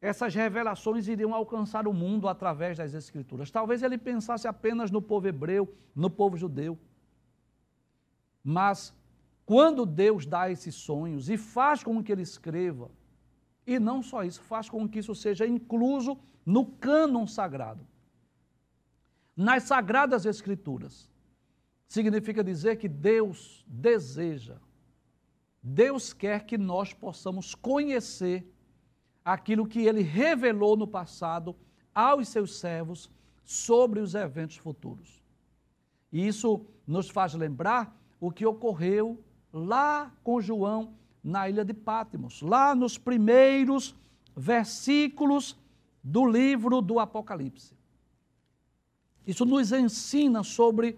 essas 0.01 0.35
revelações 0.35 1.09
iriam 1.09 1.35
alcançar 1.35 1.87
o 1.87 1.93
mundo 1.93 2.27
através 2.29 2.79
das 2.79 2.95
Escrituras. 2.95 3.51
Talvez 3.51 3.83
ele 3.83 3.99
pensasse 3.99 4.49
apenas 4.49 4.91
no 4.91 5.03
povo 5.03 5.29
hebreu, 5.29 5.75
no 5.95 6.09
povo 6.09 6.37
judeu. 6.37 6.79
Mas 8.43 8.95
quando 9.45 9.85
Deus 9.85 10.25
dá 10.25 10.51
esses 10.51 10.75
sonhos 10.75 11.29
e 11.29 11.37
faz 11.37 11.83
com 11.83 12.03
que 12.03 12.13
ele 12.13 12.23
escreva, 12.23 12.91
e 13.67 13.79
não 13.79 14.03
só 14.03 14.25
isso, 14.25 14.41
faz 14.43 14.71
com 14.71 14.89
que 14.89 15.01
isso 15.01 15.15
seja 15.15 15.47
incluso 15.47 16.19
no 16.47 16.65
cânon 16.65 17.27
sagrado, 17.27 17.87
nas 19.37 19.65
sagradas 19.65 20.25
Escrituras, 20.25 21.10
significa 21.91 22.45
dizer 22.45 22.77
que 22.77 22.89
Deus 22.89 23.65
deseja, 23.67 24.59
Deus 25.61 26.13
quer 26.13 26.47
que 26.47 26.57
nós 26.57 26.95
possamos 26.95 27.53
conhecer 27.53 28.49
aquilo 29.25 29.67
que 29.67 29.81
ele 29.81 30.01
revelou 30.01 30.77
no 30.77 30.87
passado 30.87 31.57
aos 31.93 32.29
seus 32.29 32.61
servos 32.61 33.11
sobre 33.43 33.99
os 33.99 34.15
eventos 34.15 34.57
futuros. 34.57 35.21
E 36.13 36.25
isso 36.25 36.65
nos 36.87 37.11
faz 37.11 37.35
lembrar 37.35 38.01
o 38.21 38.31
que 38.31 38.47
ocorreu 38.47 39.23
lá 39.53 40.15
com 40.23 40.41
João 40.41 40.95
na 41.25 41.51
ilha 41.51 41.65
de 41.65 41.75
Pátimos, 41.75 42.41
lá 42.41 42.73
nos 42.73 42.97
primeiros 42.97 43.97
versículos 44.37 45.59
do 46.05 46.25
livro 46.25 46.81
do 46.81 47.01
Apocalipse. 47.01 47.75
Isso 49.27 49.45
nos 49.45 49.73
ensina 49.73 50.45
sobre 50.45 50.97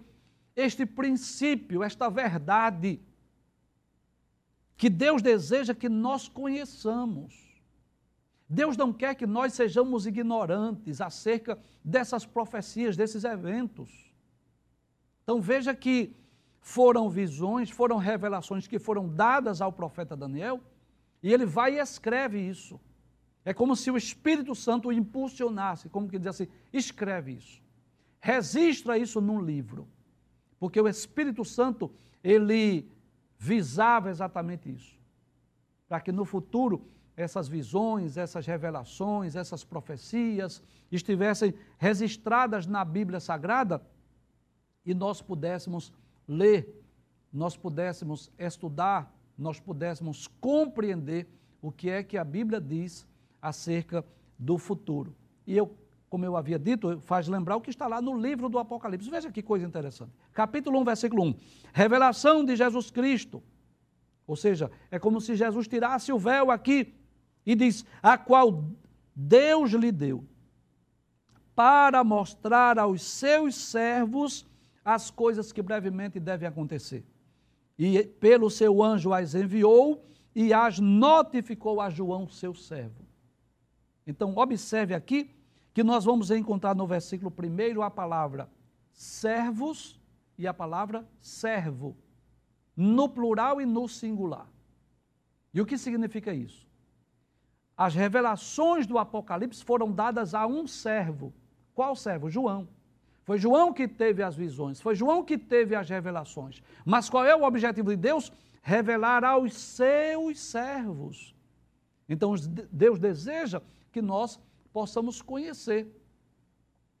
este 0.55 0.85
princípio, 0.85 1.83
esta 1.83 2.09
verdade, 2.09 2.99
que 4.77 4.89
Deus 4.89 5.21
deseja 5.21 5.73
que 5.73 5.89
nós 5.89 6.27
conheçamos. 6.27 7.53
Deus 8.47 8.77
não 8.77 8.93
quer 8.93 9.15
que 9.15 9.25
nós 9.25 9.53
sejamos 9.53 10.05
ignorantes 10.05 11.01
acerca 11.01 11.57
dessas 11.83 12.25
profecias, 12.25 12.95
desses 12.95 13.23
eventos. 13.23 14.11
Então 15.23 15.41
veja 15.41 15.73
que 15.73 16.15
foram 16.59 17.09
visões, 17.09 17.69
foram 17.69 17.97
revelações 17.97 18.67
que 18.67 18.77
foram 18.77 19.07
dadas 19.07 19.61
ao 19.61 19.71
profeta 19.71 20.15
Daniel, 20.15 20.61
e 21.21 21.31
ele 21.33 21.45
vai 21.45 21.75
e 21.75 21.79
escreve 21.79 22.39
isso. 22.39 22.79
É 23.45 23.53
como 23.53 23.75
se 23.75 23.89
o 23.91 23.97
Espírito 23.97 24.53
Santo 24.55 24.89
o 24.89 24.93
impulsionasse, 24.93 25.89
como 25.89 26.07
que 26.07 26.19
diz 26.19 26.27
assim: 26.27 26.47
escreve 26.71 27.33
isso. 27.33 27.61
Registra 28.19 28.97
isso 28.97 29.19
num 29.19 29.41
livro. 29.41 29.87
Porque 30.63 30.79
o 30.79 30.87
Espírito 30.87 31.43
Santo, 31.43 31.91
ele 32.23 32.89
visava 33.37 34.09
exatamente 34.09 34.73
isso. 34.73 34.97
Para 35.89 35.99
que 35.99 36.09
no 36.09 36.23
futuro 36.23 36.87
essas 37.17 37.49
visões, 37.49 38.15
essas 38.15 38.45
revelações, 38.45 39.35
essas 39.35 39.65
profecias 39.65 40.63
estivessem 40.89 41.53
registradas 41.77 42.65
na 42.65 42.85
Bíblia 42.85 43.19
Sagrada 43.19 43.85
e 44.85 44.93
nós 44.93 45.21
pudéssemos 45.21 45.91
ler, 46.25 46.81
nós 47.29 47.57
pudéssemos 47.57 48.31
estudar, 48.39 49.13
nós 49.37 49.59
pudéssemos 49.59 50.27
compreender 50.39 51.27
o 51.61 51.73
que 51.73 51.89
é 51.89 52.01
que 52.01 52.17
a 52.17 52.23
Bíblia 52.23 52.61
diz 52.61 53.05
acerca 53.41 54.05
do 54.39 54.57
futuro. 54.57 55.13
E 55.45 55.57
eu, 55.57 55.77
como 56.13 56.25
eu 56.25 56.37
havia 56.37 56.59
dito, 56.59 56.99
faz 56.99 57.27
lembrar 57.27 57.55
o 57.55 57.61
que 57.61 57.71
está 57.71 57.87
lá 57.87 57.99
no 57.99 58.15
livro 58.15 58.47
do 58.47 58.59
Apocalipse. 58.59 59.09
Veja 59.09 59.31
que 59.31 59.41
coisa 59.41 59.65
interessante. 59.65 60.11
Capítulo 60.31 60.79
1, 60.81 60.83
versículo 60.83 61.23
1. 61.23 61.35
Revelação 61.73 62.45
de 62.45 62.55
Jesus 62.55 62.91
Cristo. 62.91 63.41
Ou 64.27 64.35
seja, 64.35 64.69
é 64.91 64.99
como 64.99 65.19
se 65.19 65.35
Jesus 65.35 65.67
tirasse 65.67 66.13
o 66.13 66.19
véu 66.19 66.51
aqui 66.51 66.93
e 67.43 67.55
diz: 67.55 67.83
a 67.99 68.15
qual 68.15 68.63
Deus 69.15 69.71
lhe 69.71 69.91
deu, 69.91 70.23
para 71.55 72.03
mostrar 72.03 72.77
aos 72.77 73.01
seus 73.01 73.55
servos 73.55 74.45
as 74.85 75.09
coisas 75.09 75.51
que 75.51 75.63
brevemente 75.63 76.19
devem 76.19 76.47
acontecer. 76.47 77.03
E 77.75 78.03
pelo 78.03 78.51
seu 78.51 78.83
anjo 78.83 79.11
as 79.11 79.33
enviou 79.33 80.05
e 80.35 80.53
as 80.53 80.77
notificou 80.77 81.81
a 81.81 81.89
João, 81.89 82.27
seu 82.27 82.53
servo. 82.53 83.03
Então, 84.05 84.35
observe 84.37 84.93
aqui 84.93 85.32
que 85.73 85.83
nós 85.83 86.05
vamos 86.05 86.29
encontrar 86.29 86.75
no 86.75 86.85
versículo 86.85 87.31
primeiro 87.31 87.81
a 87.81 87.89
palavra 87.89 88.49
servos 88.91 89.99
e 90.37 90.47
a 90.47 90.53
palavra 90.53 91.07
servo, 91.19 91.95
no 92.75 93.09
plural 93.09 93.59
e 93.59 93.65
no 93.65 93.87
singular. 93.87 94.47
E 95.53 95.61
o 95.61 95.65
que 95.65 95.77
significa 95.77 96.33
isso? 96.33 96.67
As 97.75 97.95
revelações 97.95 98.85
do 98.85 98.97
Apocalipse 98.97 99.63
foram 99.63 99.91
dadas 99.91 100.33
a 100.33 100.45
um 100.45 100.67
servo. 100.67 101.33
Qual 101.73 101.95
servo? 101.95 102.29
João. 102.29 102.67
Foi 103.23 103.37
João 103.37 103.73
que 103.73 103.87
teve 103.87 104.21
as 104.21 104.35
visões, 104.35 104.81
foi 104.81 104.95
João 104.95 105.23
que 105.23 105.37
teve 105.37 105.75
as 105.75 105.89
revelações. 105.89 106.61
Mas 106.85 107.09
qual 107.09 107.25
é 107.25 107.35
o 107.35 107.43
objetivo 107.43 107.89
de 107.89 107.95
Deus? 107.95 108.31
Revelar 108.61 109.23
aos 109.23 109.53
seus 109.53 110.39
servos. 110.39 111.33
Então 112.07 112.35
Deus 112.71 112.99
deseja 112.99 113.61
que 113.91 114.01
nós 114.01 114.39
possamos 114.73 115.21
conhecer 115.21 115.87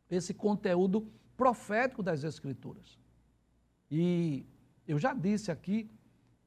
esse 0.09 0.33
conteúdo 0.33 1.11
profético 1.35 2.03
das 2.03 2.23
Escrituras. 2.23 2.97
E 3.89 4.45
eu 4.87 4.99
já 4.99 5.13
disse 5.13 5.51
aqui 5.51 5.89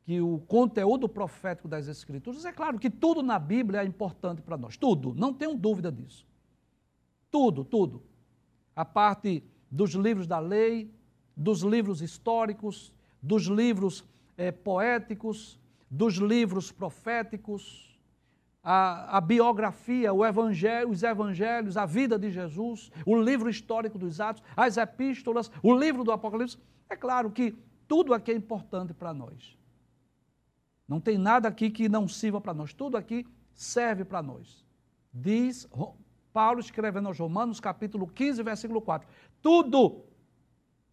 que 0.04 0.20
o 0.20 0.38
conteúdo 0.38 1.08
profético 1.08 1.66
das 1.66 1.88
Escrituras, 1.88 2.44
é 2.44 2.52
claro 2.52 2.78
que 2.78 2.88
tudo 2.88 3.22
na 3.22 3.40
Bíblia 3.40 3.82
é 3.82 3.84
importante 3.84 4.40
para 4.40 4.56
nós, 4.56 4.76
tudo, 4.76 5.12
não 5.14 5.34
tenho 5.34 5.56
dúvida 5.56 5.90
disso. 5.90 6.24
Tudo, 7.28 7.64
tudo. 7.64 8.04
A 8.74 8.84
parte 8.84 9.42
dos 9.68 9.92
livros 9.94 10.28
da 10.28 10.38
lei, 10.38 10.94
dos 11.36 11.62
livros 11.62 12.00
históricos, 12.00 12.92
dos 13.20 13.46
livros 13.46 14.04
é, 14.36 14.52
poéticos, 14.52 15.58
dos 15.90 16.14
livros 16.14 16.70
proféticos, 16.70 17.95
a, 18.68 19.18
a 19.18 19.20
biografia, 19.20 20.10
evangelho, 20.28 20.90
os 20.90 21.04
evangelhos, 21.04 21.76
a 21.76 21.86
vida 21.86 22.18
de 22.18 22.32
Jesus, 22.32 22.90
o 23.06 23.16
livro 23.16 23.48
histórico 23.48 23.96
dos 23.96 24.20
Atos, 24.20 24.42
as 24.56 24.76
epístolas, 24.76 25.52
o 25.62 25.72
livro 25.72 26.02
do 26.02 26.10
Apocalipse. 26.10 26.58
É 26.90 26.96
claro 26.96 27.30
que 27.30 27.56
tudo 27.86 28.12
aqui 28.12 28.32
é 28.32 28.34
importante 28.34 28.92
para 28.92 29.14
nós. 29.14 29.56
Não 30.88 31.00
tem 31.00 31.16
nada 31.16 31.46
aqui 31.46 31.70
que 31.70 31.88
não 31.88 32.08
sirva 32.08 32.40
para 32.40 32.52
nós. 32.52 32.74
Tudo 32.74 32.96
aqui 32.96 33.24
serve 33.54 34.04
para 34.04 34.20
nós. 34.20 34.64
Diz 35.14 35.68
Paulo 36.32 36.58
escrevendo 36.58 37.06
aos 37.06 37.20
Romanos, 37.20 37.60
capítulo 37.60 38.08
15, 38.08 38.42
versículo 38.42 38.80
4. 38.80 39.08
Tudo 39.40 40.04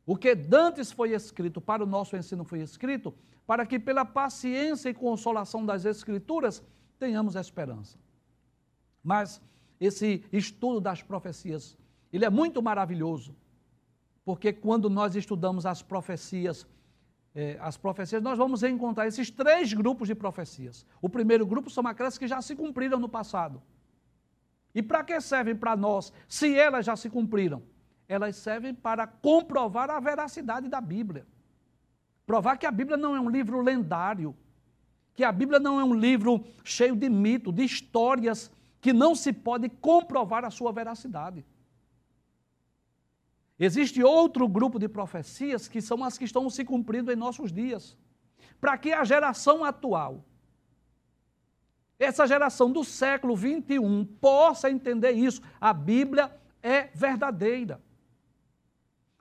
o 0.06 0.16
que 0.16 0.36
dantes 0.36 0.92
foi 0.92 1.14
escrito 1.14 1.60
para 1.60 1.84
o 1.84 1.88
nosso 1.88 2.16
ensino 2.16 2.44
foi 2.44 2.60
escrito 2.60 3.12
para 3.48 3.66
que 3.66 3.80
pela 3.80 4.06
paciência 4.06 4.90
e 4.90 4.94
consolação 4.94 5.66
das 5.66 5.86
escrituras 5.86 6.64
tenhamos 7.04 7.36
esperança. 7.36 7.98
Mas 9.04 9.42
esse 9.78 10.24
estudo 10.32 10.80
das 10.80 11.04
profecias, 11.04 11.78
ele 12.14 12.24
é 12.24 12.30
muito 12.30 12.62
maravilhoso, 12.62 13.36
porque 14.24 14.54
quando 14.54 14.90
nós 14.90 15.16
estudamos 15.16 15.66
as 15.66 15.82
profecias 15.82 16.66
é, 17.36 17.58
as 17.60 17.76
profecias, 17.76 18.22
nós 18.22 18.38
vamos 18.38 18.62
encontrar 18.62 19.08
esses 19.08 19.32
três 19.32 19.74
grupos 19.74 20.08
de 20.08 20.14
profecias. 20.14 20.86
O 21.02 21.10
primeiro 21.10 21.48
grupo 21.48 21.68
são 21.68 21.86
aquelas 21.88 22.16
que 22.16 22.28
já 22.28 22.40
se 22.44 22.56
cumpriram 22.56 23.00
no 23.00 23.10
passado. 23.10 23.60
E 24.76 24.84
para 24.84 25.04
que 25.04 25.20
servem 25.20 25.56
para 25.56 25.76
nós, 25.76 26.14
se 26.28 26.56
elas 26.56 26.86
já 26.86 26.96
se 26.96 27.10
cumpriram? 27.10 27.64
Elas 28.08 28.36
servem 28.36 28.72
para 28.72 29.08
comprovar 29.08 29.90
a 29.90 30.00
veracidade 30.00 30.70
da 30.70 30.80
Bíblia. 30.80 31.26
Provar 32.24 32.56
que 32.56 32.68
a 32.68 32.72
Bíblia 32.72 32.98
não 32.98 33.16
é 33.16 33.20
um 33.20 33.30
livro 33.30 33.62
lendário, 33.62 34.36
que 35.14 35.24
a 35.24 35.32
Bíblia 35.32 35.60
não 35.60 35.80
é 35.80 35.84
um 35.84 35.94
livro 35.94 36.44
cheio 36.64 36.96
de 36.96 37.10
mito, 37.10 37.52
de 37.52 37.64
histórias 37.64 38.52
que 38.82 38.92
não 38.92 39.16
se 39.16 39.32
pode 39.32 39.70
comprovar 39.70 40.44
a 40.44 40.52
sua 40.52 40.72
veracidade. 40.72 41.46
Existe 43.58 44.04
outro 44.04 44.48
grupo 44.48 44.80
de 44.80 44.90
profecias 44.90 45.68
que 45.68 45.82
são 45.82 46.04
as 46.04 46.18
que 46.18 46.26
estão 46.26 46.50
se 46.50 46.66
cumprindo 46.66 47.12
em 47.12 47.16
nossos 47.16 47.52
dias. 47.52 47.96
Para 48.60 48.78
que 48.78 48.92
a 48.92 49.04
geração 49.04 49.64
atual, 49.64 50.26
essa 52.00 52.26
geração 52.26 52.72
do 52.72 52.84
século 52.84 53.36
21, 53.36 54.04
possa 54.06 54.70
entender 54.70 55.12
isso. 55.12 55.42
A 55.62 55.72
Bíblia 55.72 56.36
é 56.62 56.90
verdadeira. 56.94 57.82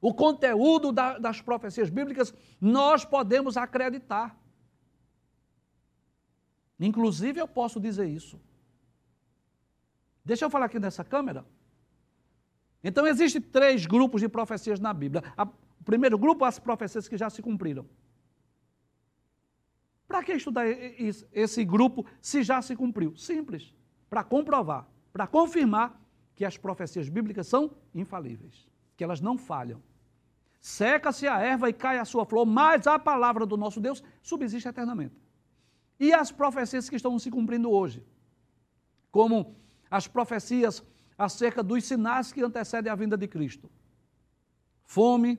O 0.00 0.12
conteúdo 0.12 0.90
da, 0.90 1.18
das 1.18 1.40
profecias 1.40 1.88
bíblicas 1.88 2.34
nós 2.60 3.04
podemos 3.04 3.56
acreditar. 3.56 4.36
Inclusive, 6.86 7.40
eu 7.40 7.48
posso 7.48 7.80
dizer 7.80 8.08
isso. 8.08 8.40
Deixa 10.24 10.44
eu 10.44 10.50
falar 10.50 10.66
aqui 10.66 10.78
nessa 10.78 11.04
câmera. 11.04 11.44
Então, 12.82 13.06
existem 13.06 13.40
três 13.40 13.86
grupos 13.86 14.20
de 14.20 14.28
profecias 14.28 14.80
na 14.80 14.92
Bíblia. 14.92 15.22
o 15.38 15.84
primeiro 15.84 16.18
grupo, 16.18 16.44
as 16.44 16.58
profecias 16.58 17.08
que 17.08 17.16
já 17.16 17.30
se 17.30 17.40
cumpriram. 17.40 17.86
Para 20.06 20.22
que 20.22 20.32
estudar 20.32 20.66
esse 20.66 21.64
grupo 21.64 22.04
se 22.20 22.42
já 22.42 22.60
se 22.60 22.76
cumpriu? 22.76 23.16
Simples. 23.16 23.74
Para 24.10 24.22
comprovar, 24.22 24.86
para 25.12 25.26
confirmar 25.26 25.98
que 26.34 26.44
as 26.44 26.58
profecias 26.58 27.08
bíblicas 27.08 27.46
são 27.46 27.70
infalíveis, 27.94 28.68
que 28.96 29.04
elas 29.04 29.20
não 29.20 29.38
falham. 29.38 29.80
Seca-se 30.60 31.26
a 31.26 31.38
erva 31.40 31.68
e 31.68 31.72
cai 31.72 31.98
a 31.98 32.04
sua 32.04 32.26
flor, 32.26 32.44
mas 32.44 32.86
a 32.86 32.98
palavra 32.98 33.46
do 33.46 33.56
nosso 33.56 33.80
Deus 33.80 34.02
subsiste 34.22 34.68
eternamente. 34.68 35.14
E 36.02 36.12
as 36.12 36.32
profecias 36.32 36.90
que 36.90 36.96
estão 36.96 37.16
se 37.16 37.30
cumprindo 37.30 37.70
hoje, 37.70 38.02
como 39.12 39.54
as 39.88 40.08
profecias 40.08 40.82
acerca 41.16 41.62
dos 41.62 41.84
sinais 41.84 42.32
que 42.32 42.42
antecedem 42.42 42.90
a 42.90 42.96
vinda 42.96 43.16
de 43.16 43.28
Cristo: 43.28 43.70
fome, 44.84 45.38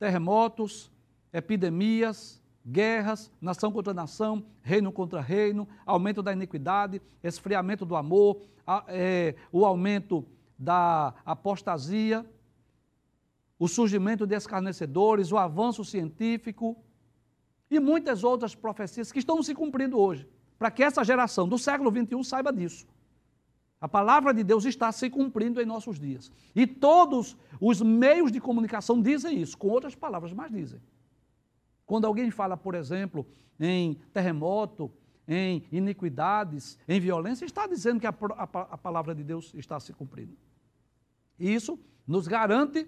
terremotos, 0.00 0.90
epidemias, 1.32 2.42
guerras, 2.66 3.30
nação 3.40 3.70
contra 3.70 3.94
nação, 3.94 4.44
reino 4.60 4.90
contra 4.90 5.20
reino, 5.20 5.68
aumento 5.86 6.20
da 6.20 6.32
iniquidade, 6.32 7.00
esfriamento 7.22 7.86
do 7.86 7.94
amor, 7.94 8.42
a, 8.66 8.84
é, 8.88 9.36
o 9.52 9.64
aumento 9.64 10.26
da 10.58 11.14
apostasia, 11.24 12.26
o 13.56 13.68
surgimento 13.68 14.26
de 14.26 14.34
escarnecedores, 14.34 15.30
o 15.30 15.38
avanço 15.38 15.84
científico 15.84 16.76
e 17.72 17.80
muitas 17.80 18.22
outras 18.22 18.54
profecias 18.54 19.10
que 19.10 19.18
estão 19.18 19.42
se 19.42 19.54
cumprindo 19.54 19.98
hoje, 19.98 20.28
para 20.58 20.70
que 20.70 20.82
essa 20.82 21.02
geração 21.02 21.48
do 21.48 21.58
século 21.58 21.90
XXI 21.90 22.22
saiba 22.22 22.52
disso. 22.52 22.86
A 23.80 23.88
palavra 23.88 24.32
de 24.32 24.44
Deus 24.44 24.64
está 24.64 24.92
se 24.92 25.10
cumprindo 25.10 25.60
em 25.60 25.66
nossos 25.66 25.98
dias. 25.98 26.30
E 26.54 26.66
todos 26.66 27.36
os 27.60 27.80
meios 27.80 28.30
de 28.30 28.40
comunicação 28.40 29.00
dizem 29.00 29.40
isso, 29.40 29.58
com 29.58 29.68
outras 29.68 29.94
palavras, 29.94 30.32
mas 30.32 30.52
dizem. 30.52 30.80
Quando 31.84 32.06
alguém 32.06 32.30
fala, 32.30 32.56
por 32.56 32.74
exemplo, 32.74 33.26
em 33.58 33.94
terremoto, 34.12 34.92
em 35.26 35.64
iniquidades, 35.72 36.78
em 36.86 37.00
violência, 37.00 37.44
está 37.44 37.66
dizendo 37.66 37.98
que 37.98 38.06
a, 38.06 38.14
a, 38.36 38.42
a 38.44 38.78
palavra 38.78 39.14
de 39.14 39.24
Deus 39.24 39.52
está 39.54 39.80
se 39.80 39.92
cumprindo. 39.92 40.36
Isso 41.38 41.78
nos 42.06 42.28
garante 42.28 42.86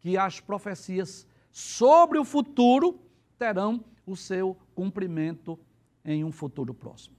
que 0.00 0.18
as 0.18 0.40
profecias 0.40 1.26
sobre 1.50 2.18
o 2.18 2.24
futuro 2.24 3.00
terão 3.38 3.84
o 4.06 4.16
seu 4.16 4.56
cumprimento 4.74 5.58
em 6.04 6.24
um 6.24 6.30
futuro 6.30 6.74
próximo. 6.74 7.16